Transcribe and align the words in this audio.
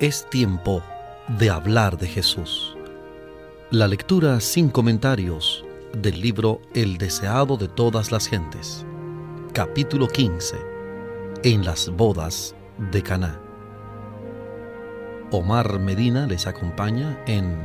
Es 0.00 0.30
tiempo 0.30 0.80
de 1.26 1.50
hablar 1.50 1.98
de 1.98 2.06
Jesús. 2.06 2.76
La 3.72 3.88
lectura 3.88 4.38
sin 4.38 4.68
comentarios 4.68 5.64
del 5.92 6.20
libro 6.20 6.60
El 6.72 6.98
deseado 6.98 7.56
de 7.56 7.66
todas 7.66 8.12
las 8.12 8.28
gentes. 8.28 8.86
Capítulo 9.52 10.06
15. 10.06 10.54
En 11.42 11.64
las 11.64 11.88
bodas 11.88 12.54
de 12.92 13.02
Caná. 13.02 13.40
Omar 15.32 15.80
Medina 15.80 16.28
les 16.28 16.46
acompaña 16.46 17.20
en 17.26 17.58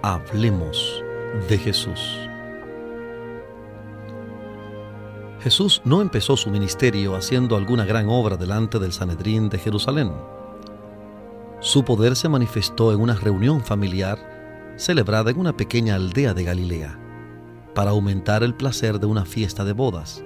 Hablemos 0.00 1.04
de 1.46 1.58
Jesús. 1.58 2.18
Jesús 5.42 5.82
no 5.84 6.00
empezó 6.00 6.38
su 6.38 6.48
ministerio 6.48 7.14
haciendo 7.14 7.54
alguna 7.54 7.84
gran 7.84 8.08
obra 8.08 8.38
delante 8.38 8.78
del 8.78 8.94
Sanedrín 8.94 9.50
de 9.50 9.58
Jerusalén 9.58 10.10
su 11.60 11.84
poder 11.84 12.16
se 12.16 12.28
manifestó 12.28 12.92
en 12.92 13.00
una 13.00 13.14
reunión 13.14 13.60
familiar 13.60 14.74
celebrada 14.76 15.30
en 15.30 15.38
una 15.38 15.56
pequeña 15.56 15.94
aldea 15.94 16.32
de 16.32 16.44
Galilea, 16.44 16.98
para 17.74 17.90
aumentar 17.90 18.42
el 18.42 18.54
placer 18.54 18.98
de 18.98 19.06
una 19.06 19.26
fiesta 19.26 19.64
de 19.64 19.74
bodas. 19.74 20.24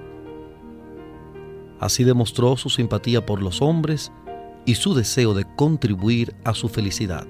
Así 1.79 2.05
demostró 2.05 2.55
su 2.55 2.69
simpatía 2.69 3.25
por 3.25 3.41
los 3.41 3.61
hombres 3.61 4.13
y 4.65 4.75
su 4.75 4.93
deseo 4.93 5.33
de 5.33 5.45
contribuir 5.55 6.33
a 6.45 6.53
su 6.53 6.69
felicidad. 6.69 7.27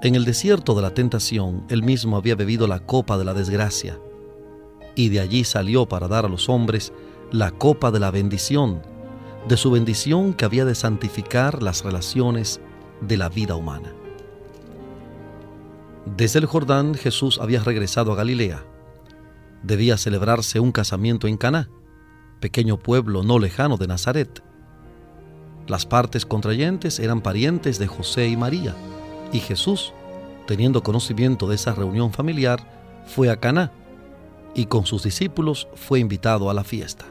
En 0.00 0.14
el 0.14 0.24
desierto 0.24 0.74
de 0.74 0.82
la 0.82 0.94
tentación, 0.94 1.64
él 1.68 1.82
mismo 1.82 2.16
había 2.16 2.36
bebido 2.36 2.68
la 2.68 2.78
copa 2.78 3.18
de 3.18 3.24
la 3.24 3.34
desgracia, 3.34 3.98
y 4.94 5.08
de 5.08 5.20
allí 5.20 5.42
salió 5.42 5.88
para 5.88 6.06
dar 6.06 6.24
a 6.24 6.28
los 6.28 6.48
hombres 6.48 6.92
la 7.32 7.50
copa 7.50 7.90
de 7.90 7.98
la 7.98 8.12
bendición 8.12 8.82
de 9.48 9.56
su 9.56 9.70
bendición 9.70 10.34
que 10.34 10.44
había 10.44 10.64
de 10.64 10.74
santificar 10.74 11.62
las 11.62 11.84
relaciones 11.84 12.60
de 13.00 13.16
la 13.16 13.28
vida 13.28 13.56
humana. 13.56 13.92
Desde 16.16 16.38
el 16.38 16.46
Jordán 16.46 16.94
Jesús 16.94 17.38
había 17.40 17.62
regresado 17.62 18.12
a 18.12 18.16
Galilea. 18.16 18.64
Debía 19.62 19.96
celebrarse 19.96 20.60
un 20.60 20.72
casamiento 20.72 21.28
en 21.28 21.36
Caná, 21.36 21.68
pequeño 22.40 22.78
pueblo 22.78 23.22
no 23.22 23.38
lejano 23.38 23.76
de 23.76 23.86
Nazaret. 23.86 24.42
Las 25.66 25.86
partes 25.86 26.26
contrayentes 26.26 26.98
eran 26.98 27.20
parientes 27.20 27.78
de 27.78 27.86
José 27.86 28.28
y 28.28 28.36
María, 28.36 28.74
y 29.32 29.38
Jesús, 29.38 29.92
teniendo 30.46 30.82
conocimiento 30.82 31.48
de 31.48 31.54
esa 31.54 31.72
reunión 31.72 32.12
familiar, 32.12 33.04
fue 33.06 33.30
a 33.30 33.36
Caná 33.36 33.72
y 34.54 34.66
con 34.66 34.86
sus 34.86 35.02
discípulos 35.02 35.68
fue 35.74 36.00
invitado 36.00 36.50
a 36.50 36.54
la 36.54 36.64
fiesta. 36.64 37.06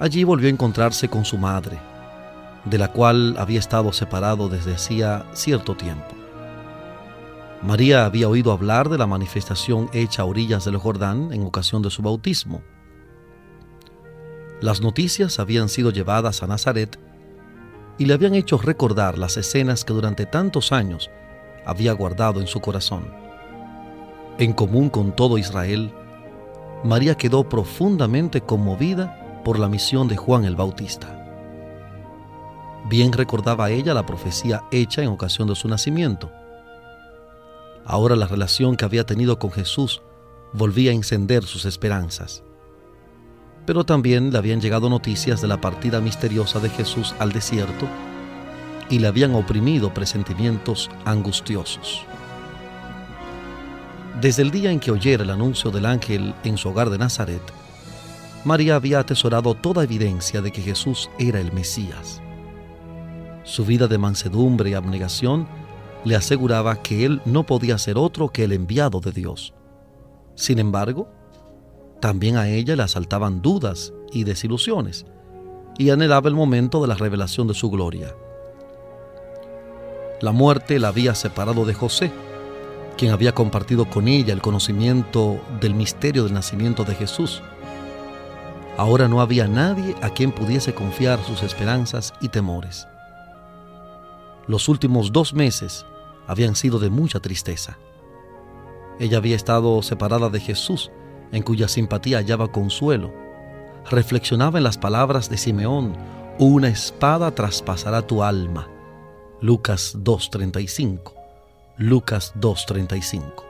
Allí 0.00 0.24
volvió 0.24 0.48
a 0.48 0.50
encontrarse 0.50 1.08
con 1.08 1.24
su 1.24 1.38
madre, 1.38 1.78
de 2.64 2.78
la 2.78 2.88
cual 2.88 3.36
había 3.38 3.60
estado 3.60 3.92
separado 3.92 4.48
desde 4.48 4.74
hacía 4.74 5.24
cierto 5.34 5.76
tiempo. 5.76 6.14
María 7.62 8.04
había 8.04 8.28
oído 8.28 8.52
hablar 8.52 8.88
de 8.88 8.98
la 8.98 9.06
manifestación 9.06 9.88
hecha 9.92 10.22
a 10.22 10.24
orillas 10.26 10.64
del 10.64 10.76
Jordán 10.76 11.32
en 11.32 11.46
ocasión 11.46 11.80
de 11.80 11.90
su 11.90 12.02
bautismo. 12.02 12.62
Las 14.60 14.80
noticias 14.80 15.38
habían 15.38 15.68
sido 15.68 15.90
llevadas 15.90 16.42
a 16.42 16.46
Nazaret 16.46 16.98
y 17.96 18.06
le 18.06 18.14
habían 18.14 18.34
hecho 18.34 18.58
recordar 18.58 19.16
las 19.16 19.36
escenas 19.36 19.84
que 19.84 19.94
durante 19.94 20.26
tantos 20.26 20.72
años 20.72 21.10
había 21.64 21.92
guardado 21.92 22.40
en 22.40 22.48
su 22.48 22.60
corazón. 22.60 23.06
En 24.38 24.52
común 24.52 24.90
con 24.90 25.14
todo 25.14 25.38
Israel, 25.38 25.92
María 26.82 27.14
quedó 27.14 27.48
profundamente 27.48 28.40
conmovida 28.40 29.23
por 29.44 29.58
la 29.58 29.68
misión 29.68 30.08
de 30.08 30.16
Juan 30.16 30.44
el 30.44 30.56
Bautista. 30.56 31.20
Bien 32.88 33.12
recordaba 33.12 33.70
ella 33.70 33.94
la 33.94 34.04
profecía 34.04 34.64
hecha 34.70 35.02
en 35.02 35.08
ocasión 35.08 35.48
de 35.48 35.54
su 35.54 35.68
nacimiento. 35.68 36.30
Ahora 37.84 38.16
la 38.16 38.26
relación 38.26 38.76
que 38.76 38.84
había 38.84 39.04
tenido 39.04 39.38
con 39.38 39.52
Jesús 39.52 40.02
volvía 40.52 40.90
a 40.90 40.94
encender 40.94 41.44
sus 41.44 41.64
esperanzas. 41.64 42.42
Pero 43.66 43.84
también 43.84 44.32
le 44.32 44.38
habían 44.38 44.60
llegado 44.60 44.90
noticias 44.90 45.40
de 45.40 45.48
la 45.48 45.60
partida 45.60 46.00
misteriosa 46.00 46.60
de 46.60 46.70
Jesús 46.70 47.14
al 47.18 47.32
desierto 47.32 47.86
y 48.90 48.98
le 48.98 49.08
habían 49.08 49.34
oprimido 49.34 49.94
presentimientos 49.94 50.90
angustiosos. 51.04 52.04
Desde 54.20 54.42
el 54.42 54.50
día 54.50 54.70
en 54.70 54.80
que 54.80 54.90
oyera 54.90 55.24
el 55.24 55.30
anuncio 55.30 55.70
del 55.70 55.86
ángel 55.86 56.34
en 56.44 56.56
su 56.56 56.68
hogar 56.68 56.90
de 56.90 56.98
Nazaret, 56.98 57.42
María 58.44 58.76
había 58.76 58.98
atesorado 58.98 59.54
toda 59.54 59.84
evidencia 59.84 60.42
de 60.42 60.52
que 60.52 60.60
Jesús 60.60 61.10
era 61.18 61.40
el 61.40 61.52
Mesías. 61.52 62.20
Su 63.42 63.64
vida 63.64 63.88
de 63.88 63.96
mansedumbre 63.96 64.70
y 64.70 64.74
abnegación 64.74 65.48
le 66.04 66.14
aseguraba 66.14 66.82
que 66.82 67.06
él 67.06 67.22
no 67.24 67.44
podía 67.44 67.78
ser 67.78 67.96
otro 67.96 68.28
que 68.28 68.44
el 68.44 68.52
enviado 68.52 69.00
de 69.00 69.12
Dios. 69.12 69.54
Sin 70.34 70.58
embargo, 70.58 71.08
también 72.00 72.36
a 72.36 72.48
ella 72.48 72.76
le 72.76 72.82
asaltaban 72.82 73.40
dudas 73.40 73.94
y 74.12 74.24
desilusiones, 74.24 75.06
y 75.78 75.88
anhelaba 75.88 76.28
el 76.28 76.34
momento 76.34 76.82
de 76.82 76.88
la 76.88 76.94
revelación 76.94 77.48
de 77.48 77.54
su 77.54 77.70
gloria. 77.70 78.14
La 80.20 80.32
muerte 80.32 80.78
la 80.78 80.88
había 80.88 81.14
separado 81.14 81.64
de 81.64 81.72
José, 81.72 82.12
quien 82.98 83.10
había 83.10 83.32
compartido 83.32 83.88
con 83.88 84.06
ella 84.06 84.34
el 84.34 84.42
conocimiento 84.42 85.40
del 85.60 85.74
misterio 85.74 86.24
del 86.24 86.34
nacimiento 86.34 86.84
de 86.84 86.94
Jesús 86.94 87.42
Ahora 88.76 89.06
no 89.06 89.20
había 89.20 89.46
nadie 89.46 89.94
a 90.02 90.10
quien 90.10 90.32
pudiese 90.32 90.74
confiar 90.74 91.22
sus 91.22 91.42
esperanzas 91.42 92.12
y 92.20 92.28
temores. 92.28 92.88
Los 94.48 94.68
últimos 94.68 95.12
dos 95.12 95.32
meses 95.32 95.86
habían 96.26 96.56
sido 96.56 96.78
de 96.78 96.90
mucha 96.90 97.20
tristeza. 97.20 97.78
Ella 98.98 99.18
había 99.18 99.36
estado 99.36 99.80
separada 99.82 100.28
de 100.28 100.40
Jesús, 100.40 100.90
en 101.30 101.42
cuya 101.42 101.68
simpatía 101.68 102.18
hallaba 102.18 102.50
consuelo. 102.50 103.12
Reflexionaba 103.90 104.58
en 104.58 104.64
las 104.64 104.78
palabras 104.78 105.30
de 105.30 105.36
Simeón, 105.36 105.96
una 106.38 106.68
espada 106.68 107.32
traspasará 107.32 108.02
tu 108.02 108.22
alma. 108.22 108.68
Lucas 109.40 109.96
2.35. 109.98 111.12
Lucas 111.76 112.34
2.35. 112.36 113.44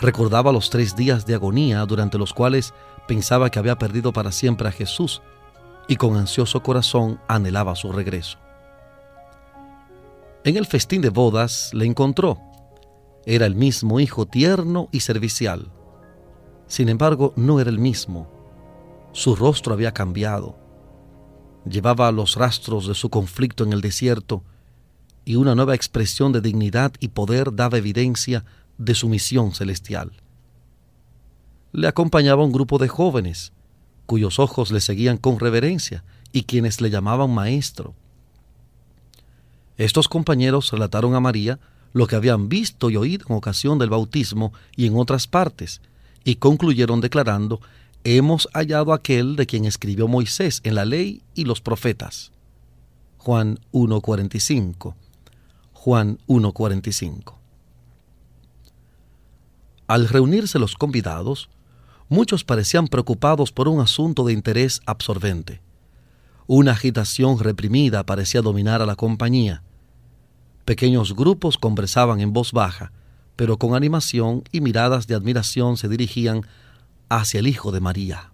Recordaba 0.00 0.52
los 0.52 0.70
tres 0.70 0.94
días 0.94 1.26
de 1.26 1.34
agonía 1.34 1.84
durante 1.86 2.18
los 2.18 2.32
cuales 2.32 2.72
pensaba 3.08 3.50
que 3.50 3.58
había 3.58 3.78
perdido 3.78 4.12
para 4.12 4.30
siempre 4.30 4.68
a 4.68 4.72
Jesús 4.72 5.22
y 5.88 5.96
con 5.96 6.16
ansioso 6.16 6.62
corazón 6.62 7.18
anhelaba 7.26 7.74
su 7.74 7.90
regreso. 7.90 8.38
En 10.44 10.56
el 10.56 10.66
festín 10.66 11.02
de 11.02 11.08
bodas 11.08 11.74
le 11.74 11.86
encontró. 11.86 12.38
Era 13.26 13.46
el 13.46 13.56
mismo 13.56 13.98
hijo 13.98 14.26
tierno 14.26 14.88
y 14.92 15.00
servicial. 15.00 15.72
Sin 16.68 16.88
embargo, 16.88 17.32
no 17.34 17.58
era 17.58 17.70
el 17.70 17.78
mismo. 17.78 18.30
Su 19.12 19.34
rostro 19.34 19.72
había 19.72 19.92
cambiado. 19.92 20.56
Llevaba 21.64 22.12
los 22.12 22.36
rastros 22.36 22.86
de 22.86 22.94
su 22.94 23.10
conflicto 23.10 23.64
en 23.64 23.72
el 23.72 23.80
desierto 23.80 24.44
y 25.24 25.36
una 25.36 25.54
nueva 25.54 25.74
expresión 25.74 26.32
de 26.32 26.40
dignidad 26.40 26.92
y 27.00 27.08
poder 27.08 27.54
daba 27.54 27.78
evidencia 27.78 28.44
de 28.76 28.94
su 28.94 29.08
misión 29.08 29.52
celestial 29.52 30.12
le 31.72 31.88
acompañaba 31.88 32.44
un 32.44 32.52
grupo 32.52 32.78
de 32.78 32.88
jóvenes, 32.88 33.52
cuyos 34.06 34.38
ojos 34.38 34.70
le 34.70 34.80
seguían 34.80 35.18
con 35.18 35.38
reverencia 35.38 36.04
y 36.32 36.44
quienes 36.44 36.80
le 36.80 36.90
llamaban 36.90 37.32
maestro. 37.32 37.94
Estos 39.76 40.08
compañeros 40.08 40.70
relataron 40.70 41.14
a 41.14 41.20
María 41.20 41.60
lo 41.92 42.06
que 42.06 42.16
habían 42.16 42.48
visto 42.48 42.90
y 42.90 42.96
oído 42.96 43.26
en 43.28 43.36
ocasión 43.36 43.78
del 43.78 43.90
bautismo 43.90 44.52
y 44.76 44.86
en 44.86 44.96
otras 44.96 45.26
partes, 45.26 45.80
y 46.24 46.36
concluyeron 46.36 47.00
declarando, 47.00 47.60
hemos 48.04 48.48
hallado 48.52 48.92
aquel 48.92 49.36
de 49.36 49.46
quien 49.46 49.64
escribió 49.64 50.08
Moisés 50.08 50.60
en 50.64 50.74
la 50.74 50.84
ley 50.84 51.22
y 51.34 51.44
los 51.44 51.60
profetas. 51.60 52.32
Juan 53.18 53.58
1.45. 53.72 54.94
Juan 55.72 56.18
1.45. 56.26 57.34
Al 59.86 60.08
reunirse 60.08 60.58
los 60.58 60.74
convidados, 60.74 61.48
muchos 62.08 62.44
parecían 62.44 62.88
preocupados 62.88 63.52
por 63.52 63.68
un 63.68 63.80
asunto 63.80 64.24
de 64.24 64.32
interés 64.32 64.80
absorbente. 64.86 65.60
Una 66.46 66.72
agitación 66.72 67.38
reprimida 67.38 68.04
parecía 68.04 68.40
dominar 68.40 68.80
a 68.80 68.86
la 68.86 68.96
compañía. 68.96 69.62
Pequeños 70.64 71.14
grupos 71.14 71.58
conversaban 71.58 72.20
en 72.20 72.32
voz 72.32 72.52
baja, 72.52 72.92
pero 73.36 73.58
con 73.58 73.74
animación 73.74 74.42
y 74.50 74.60
miradas 74.60 75.06
de 75.06 75.14
admiración 75.14 75.76
se 75.76 75.88
dirigían 75.88 76.42
hacia 77.08 77.40
el 77.40 77.46
Hijo 77.46 77.70
de 77.70 77.80
María. 77.80 78.32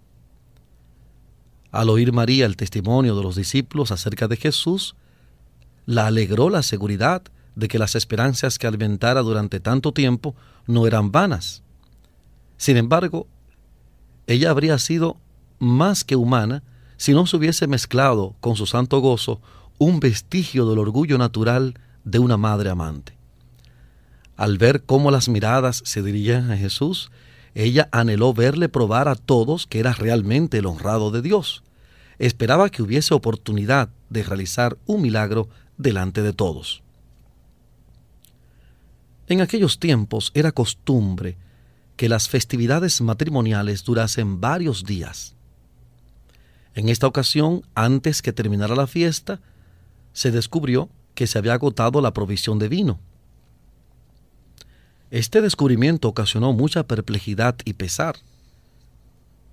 Al 1.71 1.89
oír 1.89 2.13
María 2.13 2.45
el 2.45 2.55
testimonio 2.55 3.15
de 3.15 3.23
los 3.23 3.35
discípulos 3.35 3.91
acerca 3.91 4.27
de 4.27 4.37
Jesús, 4.37 4.95
la 5.85 6.07
alegró 6.07 6.49
la 6.49 6.63
seguridad 6.63 7.21
de 7.55 7.67
que 7.67 7.79
las 7.79 7.95
esperanzas 7.95 8.57
que 8.57 8.67
alimentara 8.67 9.21
durante 9.21 9.59
tanto 9.59 9.91
tiempo 9.91 10.35
no 10.67 10.87
eran 10.87 11.11
vanas. 11.11 11.63
Sin 12.57 12.77
embargo, 12.77 13.27
ella 14.27 14.49
habría 14.49 14.77
sido 14.79 15.17
más 15.59 16.03
que 16.03 16.15
humana 16.15 16.63
si 16.97 17.13
no 17.13 17.25
se 17.27 17.37
hubiese 17.37 17.67
mezclado 17.67 18.35
con 18.39 18.55
su 18.55 18.65
santo 18.65 18.99
gozo 18.99 19.41
un 19.77 19.99
vestigio 19.99 20.69
del 20.69 20.79
orgullo 20.79 21.17
natural 21.17 21.75
de 22.03 22.19
una 22.19 22.37
madre 22.37 22.69
amante. 22.69 23.17
Al 24.37 24.57
ver 24.57 24.83
cómo 24.83 25.11
las 25.11 25.29
miradas 25.29 25.81
se 25.85 26.01
dirigían 26.01 26.51
a 26.51 26.57
Jesús, 26.57 27.11
ella 27.53 27.87
anheló 27.91 28.33
verle 28.33 28.69
probar 28.69 29.07
a 29.07 29.15
todos 29.15 29.65
que 29.65 29.79
era 29.79 29.93
realmente 29.93 30.57
el 30.57 30.65
honrado 30.65 31.11
de 31.11 31.21
Dios. 31.21 31.63
Esperaba 32.19 32.69
que 32.69 32.81
hubiese 32.81 33.13
oportunidad 33.13 33.89
de 34.09 34.23
realizar 34.23 34.77
un 34.85 35.01
milagro 35.01 35.49
delante 35.77 36.21
de 36.21 36.33
todos. 36.33 36.83
En 39.27 39.41
aquellos 39.41 39.79
tiempos 39.79 40.31
era 40.33 40.51
costumbre 40.51 41.37
que 41.95 42.09
las 42.09 42.27
festividades 42.29 43.01
matrimoniales 43.01 43.83
durasen 43.83 44.41
varios 44.41 44.83
días. 44.83 45.35
En 46.73 46.89
esta 46.89 47.07
ocasión, 47.07 47.63
antes 47.73 48.21
que 48.21 48.33
terminara 48.33 48.75
la 48.75 48.87
fiesta, 48.87 49.39
se 50.11 50.31
descubrió 50.31 50.89
que 51.13 51.27
se 51.27 51.37
había 51.37 51.53
agotado 51.53 52.01
la 52.01 52.13
provisión 52.13 52.59
de 52.59 52.67
vino. 52.67 52.99
Este 55.09 55.41
descubrimiento 55.41 56.09
ocasionó 56.09 56.51
mucha 56.51 56.83
perplejidad 56.83 57.55
y 57.63 57.73
pesar. 57.73 58.17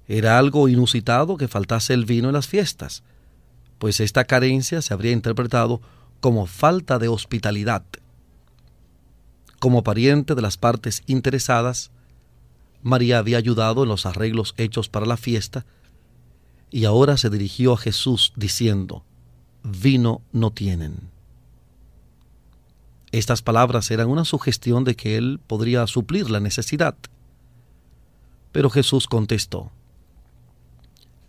Era 0.08 0.38
algo 0.38 0.68
inusitado 0.68 1.36
que 1.36 1.46
faltase 1.46 1.94
el 1.94 2.04
vino 2.04 2.28
en 2.28 2.34
las 2.34 2.48
fiestas, 2.48 3.04
pues 3.78 4.00
esta 4.00 4.24
carencia 4.24 4.82
se 4.82 4.92
habría 4.92 5.12
interpretado 5.12 5.80
como 6.20 6.46
falta 6.46 6.98
de 6.98 7.08
hospitalidad. 7.08 7.84
Como 9.60 9.84
pariente 9.84 10.34
de 10.34 10.42
las 10.42 10.56
partes 10.56 11.02
interesadas, 11.06 11.92
María 12.82 13.18
había 13.18 13.38
ayudado 13.38 13.84
en 13.84 13.88
los 13.88 14.06
arreglos 14.06 14.54
hechos 14.56 14.88
para 14.88 15.06
la 15.06 15.16
fiesta, 15.16 15.64
y 16.70 16.84
ahora 16.84 17.16
se 17.16 17.30
dirigió 17.30 17.74
a 17.74 17.78
Jesús 17.78 18.32
diciendo, 18.36 19.04
vino 19.62 20.22
no 20.32 20.50
tienen. 20.50 21.10
Estas 23.12 23.42
palabras 23.42 23.90
eran 23.90 24.08
una 24.08 24.24
sugestión 24.24 24.84
de 24.84 24.96
que 24.96 25.16
él 25.16 25.38
podría 25.46 25.86
suplir 25.86 26.30
la 26.30 26.40
necesidad. 26.40 26.96
Pero 28.52 28.70
Jesús 28.70 29.06
contestó, 29.06 29.70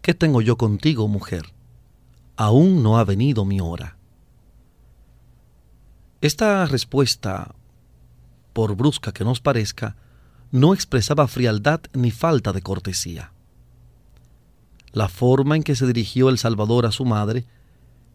¿Qué 0.01 0.13
tengo 0.13 0.41
yo 0.41 0.57
contigo, 0.57 1.07
mujer? 1.07 1.53
Aún 2.35 2.83
no 2.83 2.97
ha 2.97 3.03
venido 3.03 3.45
mi 3.45 3.61
hora. 3.61 3.97
Esta 6.19 6.65
respuesta, 6.65 7.53
por 8.53 8.75
brusca 8.75 9.11
que 9.11 9.25
nos 9.25 9.41
parezca, 9.41 9.95
no 10.53 10.73
expresaba 10.73 11.27
frialdad 11.27 11.81
ni 11.91 12.11
falta 12.11 12.53
de 12.53 12.61
cortesía. 12.61 13.33
La 14.94 15.09
forma 15.09 15.57
en 15.57 15.63
que 15.63 15.75
se 15.75 15.85
dirigió 15.85 16.29
el 16.29 16.38
Salvador 16.38 16.85
a 16.85 16.94
su 16.94 17.03
madre 17.03 17.45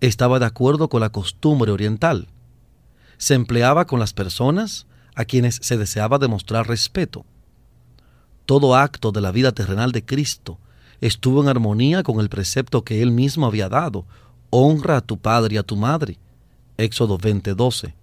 estaba 0.00 0.38
de 0.38 0.46
acuerdo 0.46 0.88
con 0.88 1.02
la 1.02 1.10
costumbre 1.10 1.70
oriental 1.70 2.28
se 3.18 3.34
empleaba 3.34 3.86
con 3.86 4.00
las 4.00 4.14
personas 4.14 4.86
a 5.14 5.24
quienes 5.24 5.58
se 5.60 5.76
deseaba 5.76 6.18
demostrar 6.18 6.66
respeto. 6.66 7.26
Todo 8.46 8.76
acto 8.76 9.12
de 9.12 9.20
la 9.20 9.32
vida 9.32 9.52
terrenal 9.52 9.92
de 9.92 10.04
Cristo 10.04 10.58
estuvo 11.00 11.42
en 11.42 11.48
armonía 11.48 12.02
con 12.02 12.20
el 12.20 12.28
precepto 12.28 12.82
que 12.82 13.02
él 13.02 13.10
mismo 13.10 13.46
había 13.46 13.68
dado, 13.68 14.06
honra 14.50 14.98
a 14.98 15.00
tu 15.00 15.18
padre 15.18 15.56
y 15.56 15.58
a 15.58 15.64
tu 15.64 15.76
madre. 15.76 16.18
Éxodo 16.78 17.18
20:12. 17.18 17.94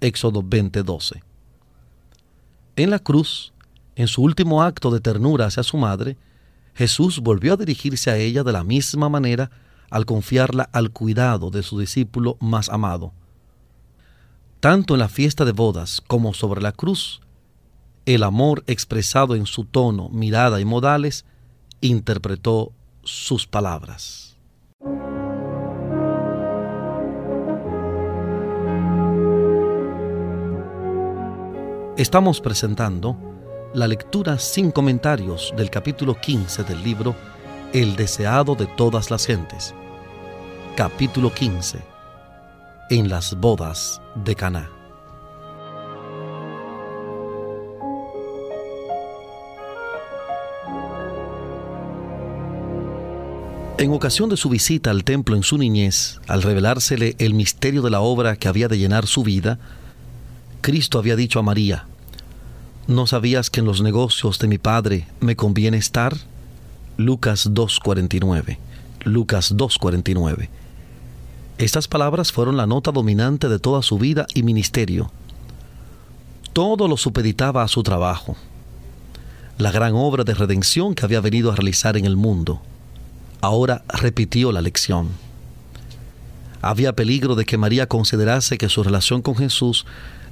Éxodo 0.00 0.42
20:12. 0.42 1.22
En 2.76 2.90
la 2.90 2.98
cruz, 2.98 3.52
en 3.94 4.06
su 4.06 4.22
último 4.22 4.62
acto 4.62 4.90
de 4.90 5.00
ternura 5.00 5.46
hacia 5.46 5.62
su 5.62 5.76
madre, 5.76 6.16
Jesús 6.74 7.20
volvió 7.20 7.54
a 7.54 7.56
dirigirse 7.56 8.10
a 8.10 8.16
ella 8.16 8.44
de 8.44 8.52
la 8.52 8.62
misma 8.62 9.08
manera 9.08 9.50
al 9.90 10.04
confiarla 10.04 10.68
al 10.72 10.90
cuidado 10.90 11.50
de 11.50 11.62
su 11.62 11.78
discípulo 11.78 12.36
más 12.40 12.68
amado 12.68 13.12
tanto 14.60 14.94
en 14.94 15.00
la 15.00 15.08
fiesta 15.08 15.44
de 15.44 15.52
bodas 15.52 16.02
como 16.06 16.34
sobre 16.34 16.60
la 16.60 16.72
cruz, 16.72 17.20
el 18.04 18.22
amor 18.22 18.64
expresado 18.66 19.34
en 19.34 19.46
su 19.46 19.64
tono, 19.64 20.08
mirada 20.08 20.60
y 20.60 20.64
modales 20.64 21.24
interpretó 21.80 22.72
sus 23.04 23.46
palabras. 23.46 24.35
Estamos 31.96 32.42
presentando 32.42 33.16
la 33.72 33.88
lectura 33.88 34.38
sin 34.38 34.70
comentarios 34.70 35.54
del 35.56 35.70
capítulo 35.70 36.14
15 36.14 36.64
del 36.64 36.84
libro 36.84 37.16
El 37.72 37.96
deseado 37.96 38.54
de 38.54 38.66
todas 38.66 39.10
las 39.10 39.24
gentes. 39.24 39.74
Capítulo 40.76 41.32
15 41.32 41.78
en 42.90 43.08
las 43.08 43.34
bodas 43.34 44.02
de 44.14 44.34
Caná. 44.34 44.70
En 53.78 53.90
ocasión 53.94 54.28
de 54.28 54.36
su 54.36 54.50
visita 54.50 54.90
al 54.90 55.02
templo 55.02 55.34
en 55.34 55.42
su 55.42 55.56
niñez, 55.56 56.20
al 56.28 56.42
revelársele 56.42 57.16
el 57.18 57.32
misterio 57.32 57.80
de 57.80 57.88
la 57.88 58.00
obra 58.00 58.36
que 58.36 58.48
había 58.48 58.68
de 58.68 58.76
llenar 58.76 59.06
su 59.06 59.22
vida, 59.22 59.58
Cristo 60.66 60.98
había 60.98 61.14
dicho 61.14 61.38
a 61.38 61.44
María, 61.44 61.86
¿No 62.88 63.06
sabías 63.06 63.50
que 63.50 63.60
en 63.60 63.66
los 63.66 63.82
negocios 63.82 64.40
de 64.40 64.48
mi 64.48 64.58
Padre 64.58 65.06
me 65.20 65.36
conviene 65.36 65.76
estar? 65.76 66.16
Lucas 66.96 67.52
2.49. 67.52 68.58
Lucas 69.04 69.54
2.49. 69.54 70.48
Estas 71.58 71.86
palabras 71.86 72.32
fueron 72.32 72.56
la 72.56 72.66
nota 72.66 72.90
dominante 72.90 73.48
de 73.48 73.60
toda 73.60 73.80
su 73.82 73.96
vida 73.96 74.26
y 74.34 74.42
ministerio. 74.42 75.12
Todo 76.52 76.88
lo 76.88 76.96
supeditaba 76.96 77.62
a 77.62 77.68
su 77.68 77.84
trabajo, 77.84 78.34
la 79.58 79.70
gran 79.70 79.94
obra 79.94 80.24
de 80.24 80.34
redención 80.34 80.96
que 80.96 81.04
había 81.04 81.20
venido 81.20 81.52
a 81.52 81.54
realizar 81.54 81.96
en 81.96 82.06
el 82.06 82.16
mundo. 82.16 82.60
Ahora 83.40 83.84
repitió 83.86 84.50
la 84.50 84.62
lección. 84.62 85.10
Había 86.60 86.96
peligro 86.96 87.36
de 87.36 87.44
que 87.44 87.56
María 87.56 87.86
considerase 87.86 88.58
que 88.58 88.68
su 88.68 88.82
relación 88.82 89.22
con 89.22 89.36
Jesús 89.36 89.86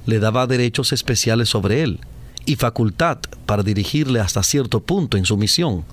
le 0.05 0.19
daba 0.19 0.47
derechos 0.47 0.93
especiales 0.93 1.49
sobre 1.49 1.83
él 1.83 1.99
y 2.45 2.55
facultad 2.55 3.17
para 3.45 3.63
dirigirle 3.63 4.19
hasta 4.19 4.43
cierto 4.43 4.79
punto 4.81 5.17
en 5.17 5.25
su 5.25 5.37
misión 5.37 5.83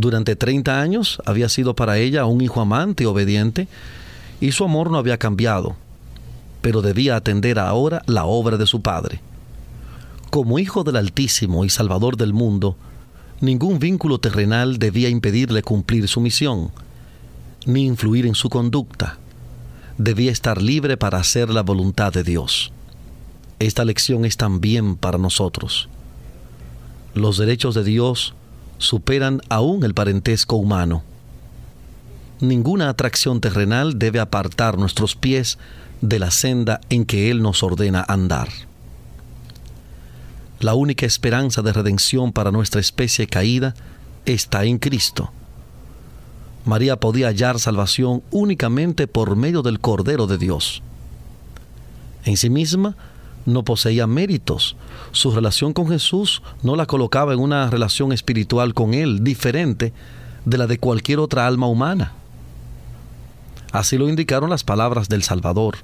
durante 0.00 0.36
30 0.36 0.80
años 0.80 1.20
había 1.26 1.48
sido 1.48 1.74
para 1.74 1.98
ella 1.98 2.24
un 2.24 2.40
hijo 2.40 2.60
amante 2.60 3.04
y 3.04 3.06
obediente, 3.06 3.68
y 4.40 4.52
su 4.52 4.64
amor 4.64 4.90
no 4.90 4.98
había 4.98 5.18
cambiado, 5.18 5.76
pero 6.62 6.80
debía 6.80 7.16
atender 7.16 7.58
ahora 7.58 8.02
la 8.06 8.24
obra 8.24 8.56
de 8.56 8.66
su 8.66 8.80
padre. 8.80 9.20
Como 10.30 10.58
hijo 10.58 10.84
del 10.84 10.96
Altísimo 10.96 11.64
y 11.64 11.68
Salvador 11.68 12.16
del 12.16 12.32
mundo, 12.32 12.76
ningún 13.40 13.78
vínculo 13.78 14.18
terrenal 14.18 14.78
debía 14.78 15.08
impedirle 15.08 15.62
cumplir 15.62 16.08
su 16.08 16.20
misión, 16.20 16.70
ni 17.66 17.84
influir 17.84 18.26
en 18.26 18.34
su 18.34 18.48
conducta. 18.48 19.18
Debía 20.02 20.32
estar 20.32 20.62
libre 20.62 20.96
para 20.96 21.18
hacer 21.18 21.50
la 21.50 21.62
voluntad 21.62 22.10
de 22.10 22.22
Dios. 22.22 22.72
Esta 23.58 23.84
lección 23.84 24.24
es 24.24 24.38
también 24.38 24.96
para 24.96 25.18
nosotros. 25.18 25.90
Los 27.12 27.36
derechos 27.36 27.74
de 27.74 27.84
Dios 27.84 28.32
superan 28.78 29.42
aún 29.50 29.84
el 29.84 29.92
parentesco 29.92 30.56
humano. 30.56 31.02
Ninguna 32.40 32.88
atracción 32.88 33.42
terrenal 33.42 33.98
debe 33.98 34.20
apartar 34.20 34.78
nuestros 34.78 35.16
pies 35.16 35.58
de 36.00 36.18
la 36.18 36.30
senda 36.30 36.80
en 36.88 37.04
que 37.04 37.30
Él 37.30 37.42
nos 37.42 37.62
ordena 37.62 38.02
andar. 38.08 38.48
La 40.60 40.72
única 40.72 41.04
esperanza 41.04 41.60
de 41.60 41.74
redención 41.74 42.32
para 42.32 42.50
nuestra 42.50 42.80
especie 42.80 43.26
caída 43.26 43.74
está 44.24 44.64
en 44.64 44.78
Cristo. 44.78 45.30
María 46.70 47.00
podía 47.00 47.26
hallar 47.26 47.58
salvación 47.58 48.22
únicamente 48.30 49.08
por 49.08 49.34
medio 49.34 49.62
del 49.62 49.80
Cordero 49.80 50.28
de 50.28 50.38
Dios. 50.38 50.84
En 52.24 52.36
sí 52.36 52.48
misma, 52.48 52.94
no 53.44 53.64
poseía 53.64 54.06
méritos. 54.06 54.76
Su 55.10 55.32
relación 55.32 55.72
con 55.72 55.88
Jesús 55.88 56.42
no 56.62 56.76
la 56.76 56.86
colocaba 56.86 57.32
en 57.34 57.40
una 57.40 57.68
relación 57.70 58.12
espiritual 58.12 58.72
con 58.72 58.94
Él 58.94 59.24
diferente 59.24 59.92
de 60.44 60.58
la 60.58 60.68
de 60.68 60.78
cualquier 60.78 61.18
otra 61.18 61.48
alma 61.48 61.66
humana. 61.66 62.12
Así 63.72 63.98
lo 63.98 64.08
indicaron 64.08 64.48
las 64.48 64.62
palabras 64.62 65.08
del 65.08 65.24
Salvador. 65.24 65.78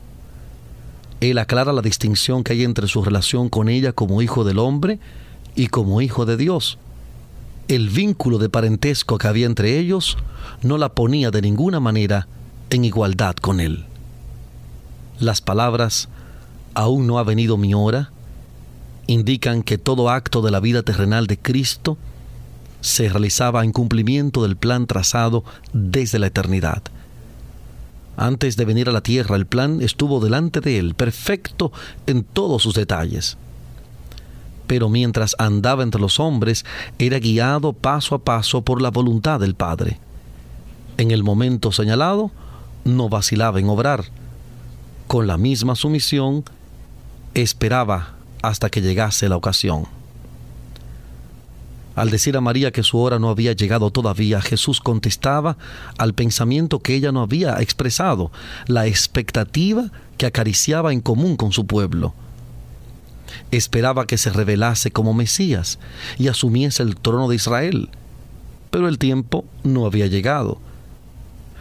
Él 1.19 1.39
aclara 1.39 1.73
la 1.73 1.83
distinción 1.83 2.45
que 2.45 2.53
hay 2.53 2.63
entre 2.63 2.87
su 2.87 3.03
relación 3.03 3.49
con 3.49 3.69
ella 3.69 3.93
como 3.93 4.23
hijo 4.23 4.45
del 4.45 4.61
hombre 4.61 5.01
y 5.57 5.67
como 5.67 6.01
hijo 6.01 6.27
de 6.27 6.37
Dios. 6.37 6.79
El 7.69 7.89
vínculo 7.89 8.39
de 8.39 8.49
parentesco 8.49 9.19
que 9.19 9.27
había 9.27 9.47
entre 9.47 9.79
ellos 9.79 10.17
no 10.63 10.79
la 10.79 10.91
ponía 10.91 11.33
de 11.33 11.43
ninguna 11.43 11.81
manera 11.81 12.29
en 12.71 12.85
igualdad 12.85 13.35
con 13.35 13.59
Él. 13.59 13.87
Las 15.19 15.41
palabras 15.41 16.09
aún 16.75 17.09
no 17.09 17.19
ha 17.19 17.25
venido 17.25 17.57
mi 17.57 17.75
hora, 17.75 18.11
indican 19.09 19.65
que 19.65 19.79
todo 19.79 20.11
acto 20.11 20.43
de 20.43 20.53
la 20.53 20.61
vida 20.61 20.85
terrenal 20.85 21.27
de 21.27 21.39
Cristo 21.39 21.99
se 22.83 23.09
realizaba 23.09 23.65
en 23.65 23.73
cumplimiento 23.73 24.45
del 24.45 24.57
plan 24.57 24.87
trazado 24.87 25.43
desde 25.73 26.21
la 26.21 26.29
eternidad. 26.29 26.83
Antes 28.17 28.57
de 28.57 28.65
venir 28.65 28.89
a 28.89 28.93
la 28.93 29.01
tierra, 29.01 29.35
el 29.35 29.47
plan 29.47 29.83
estuvo 29.83 30.21
delante 30.21 30.61
de 30.61 30.79
él, 30.79 30.95
perfecto 30.95 31.73
en 32.07 32.23
todos 32.23 32.63
sus 32.63 32.75
detalles. 32.75 33.37
Pero 34.67 34.89
mientras 34.89 35.37
andaba 35.39 35.83
entre 35.83 36.01
los 36.01 36.19
hombres, 36.19 36.65
era 36.99 37.19
guiado 37.19 37.73
paso 37.73 38.15
a 38.15 38.19
paso 38.19 38.63
por 38.63 38.83
la 38.83 38.91
voluntad 38.91 39.41
del 39.41 39.55
Padre. 39.55 39.99
En 40.99 41.11
el 41.11 41.23
momento 41.23 41.73
señalado, 41.73 42.31
no 42.85 43.09
vacilaba 43.09 43.61
en 43.61 43.69
obrar. 43.69 44.05
Con 45.07 45.27
la 45.27 45.37
misma 45.37 45.77
sumisión, 45.77 46.45
esperaba 47.35 48.15
hasta 48.43 48.71
que 48.71 48.81
llegase 48.81 49.29
la 49.29 49.37
ocasión. 49.37 49.87
Al 51.97 52.11
decir 52.11 52.37
a 52.37 52.43
María 52.43 52.73
que 52.73 52.83
su 52.83 52.99
hora 52.99 53.19
no 53.19 53.31
había 53.31 53.55
llegado 53.55 53.91
todavía, 53.91 54.43
Jesús 54.43 54.81
contestaba 54.81 55.57
al 55.97 56.13
pensamiento 56.13 56.79
que 56.81 56.95
ella 56.95 57.11
no 57.11 57.23
había 57.23 57.61
expresado, 57.63 58.31
la 58.67 58.87
expectativa 58.87 59.91
que 60.19 60.27
acariciaba 60.27 60.93
en 60.93 61.01
común 61.01 61.37
con 61.37 61.53
su 61.53 61.67
pueblo. 61.67 62.13
Esperaba 63.51 64.07
que 64.07 64.19
se 64.19 64.31
revelase 64.31 64.91
como 64.91 65.15
Mesías 65.15 65.79
y 66.19 66.29
asumiese 66.29 66.83
el 66.83 66.97
trono 66.97 67.29
de 67.29 67.37
Israel, 67.37 67.91
pero 68.71 68.89
el 68.89 68.99
tiempo 68.99 69.45
no 69.63 69.87
había 69.87 70.07
llegado. 70.07 70.59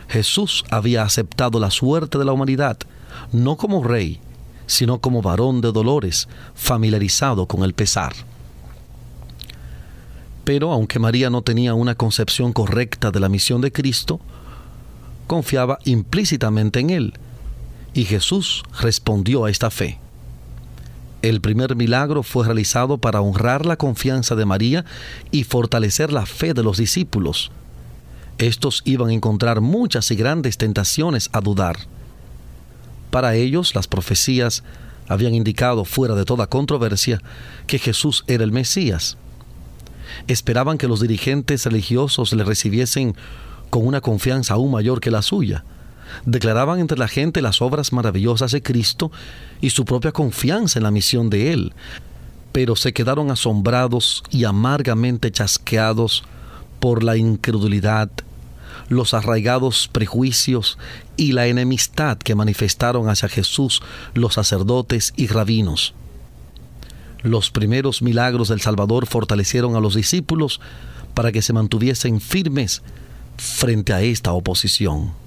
Jesús 0.07 0.63
había 0.69 1.03
aceptado 1.03 1.59
la 1.59 1.71
suerte 1.71 2.17
de 2.17 2.25
la 2.25 2.33
humanidad, 2.33 2.77
no 3.31 3.57
como 3.57 3.83
rey, 3.83 4.19
sino 4.67 4.99
como 4.99 5.21
varón 5.21 5.61
de 5.61 5.71
dolores, 5.71 6.27
familiarizado 6.53 7.47
con 7.47 7.63
el 7.63 7.73
pesar. 7.73 8.13
Pero 10.43 10.71
aunque 10.71 10.99
María 10.99 11.29
no 11.29 11.41
tenía 11.41 11.73
una 11.73 11.95
concepción 11.95 12.53
correcta 12.53 13.11
de 13.11 13.19
la 13.19 13.29
misión 13.29 13.61
de 13.61 13.71
Cristo, 13.71 14.19
confiaba 15.27 15.79
implícitamente 15.85 16.79
en 16.79 16.89
Él, 16.91 17.13
y 17.93 18.05
Jesús 18.05 18.63
respondió 18.79 19.45
a 19.45 19.49
esta 19.49 19.71
fe. 19.71 19.99
El 21.25 21.41
primer 21.41 21.75
milagro 21.75 22.21
fue 22.21 22.45
realizado 22.45 22.99
para 22.99 23.19
honrar 23.19 23.65
la 23.65 23.77
confianza 23.77 24.35
de 24.35 24.45
María 24.45 24.85
y 25.31 25.43
fortalecer 25.43 26.13
la 26.13 26.27
fe 26.27 26.53
de 26.53 26.61
los 26.61 26.77
discípulos. 26.77 27.51
Estos 28.37 28.83
iban 28.85 29.09
a 29.09 29.13
encontrar 29.13 29.59
muchas 29.59 30.11
y 30.11 30.15
grandes 30.15 30.59
tentaciones 30.59 31.31
a 31.33 31.41
dudar. 31.41 31.77
Para 33.09 33.33
ellos 33.33 33.73
las 33.73 33.87
profecías 33.87 34.63
habían 35.07 35.33
indicado 35.33 35.83
fuera 35.83 36.13
de 36.13 36.25
toda 36.25 36.45
controversia 36.45 37.19
que 37.65 37.79
Jesús 37.79 38.23
era 38.27 38.43
el 38.43 38.51
Mesías 38.51 39.17
esperaban 40.27 40.77
que 40.77 40.87
los 40.87 41.01
dirigentes 41.01 41.65
religiosos 41.65 42.33
le 42.33 42.43
recibiesen 42.43 43.15
con 43.71 43.87
una 43.87 43.99
confianza 43.99 44.53
aún 44.53 44.69
mayor 44.69 44.99
que 44.99 45.09
la 45.09 45.23
suya. 45.23 45.63
Declaraban 46.25 46.79
entre 46.79 46.97
la 46.97 47.07
gente 47.07 47.41
las 47.41 47.61
obras 47.61 47.91
maravillosas 47.91 48.51
de 48.51 48.61
Cristo 48.61 49.11
y 49.61 49.71
su 49.71 49.85
propia 49.85 50.11
confianza 50.11 50.79
en 50.79 50.83
la 50.83 50.91
misión 50.91 51.29
de 51.29 51.51
Él, 51.51 51.73
pero 52.51 52.75
se 52.75 52.93
quedaron 52.93 53.31
asombrados 53.31 54.23
y 54.29 54.45
amargamente 54.45 55.31
chasqueados 55.31 56.23
por 56.79 57.03
la 57.03 57.17
incredulidad, 57.17 58.09
los 58.89 59.13
arraigados 59.13 59.89
prejuicios 59.91 60.77
y 61.17 61.31
la 61.31 61.47
enemistad 61.47 62.17
que 62.17 62.35
manifestaron 62.35 63.09
hacia 63.09 63.29
Jesús 63.29 63.81
los 64.13 64.35
sacerdotes 64.35 65.13
y 65.15 65.27
rabinos. 65.27 65.93
Los 67.23 67.49
primeros 67.49 68.03
milagros 68.03 68.49
del 68.49 68.61
Salvador 68.61 69.07
fortalecieron 69.07 69.75
a 69.75 69.79
los 69.79 69.95
discípulos 69.95 70.61
para 71.15 71.31
que 71.31 71.41
se 71.41 71.53
mantuviesen 71.53 72.21
firmes 72.21 72.83
frente 73.37 73.93
a 73.93 74.01
esta 74.01 74.31
oposición. 74.31 75.24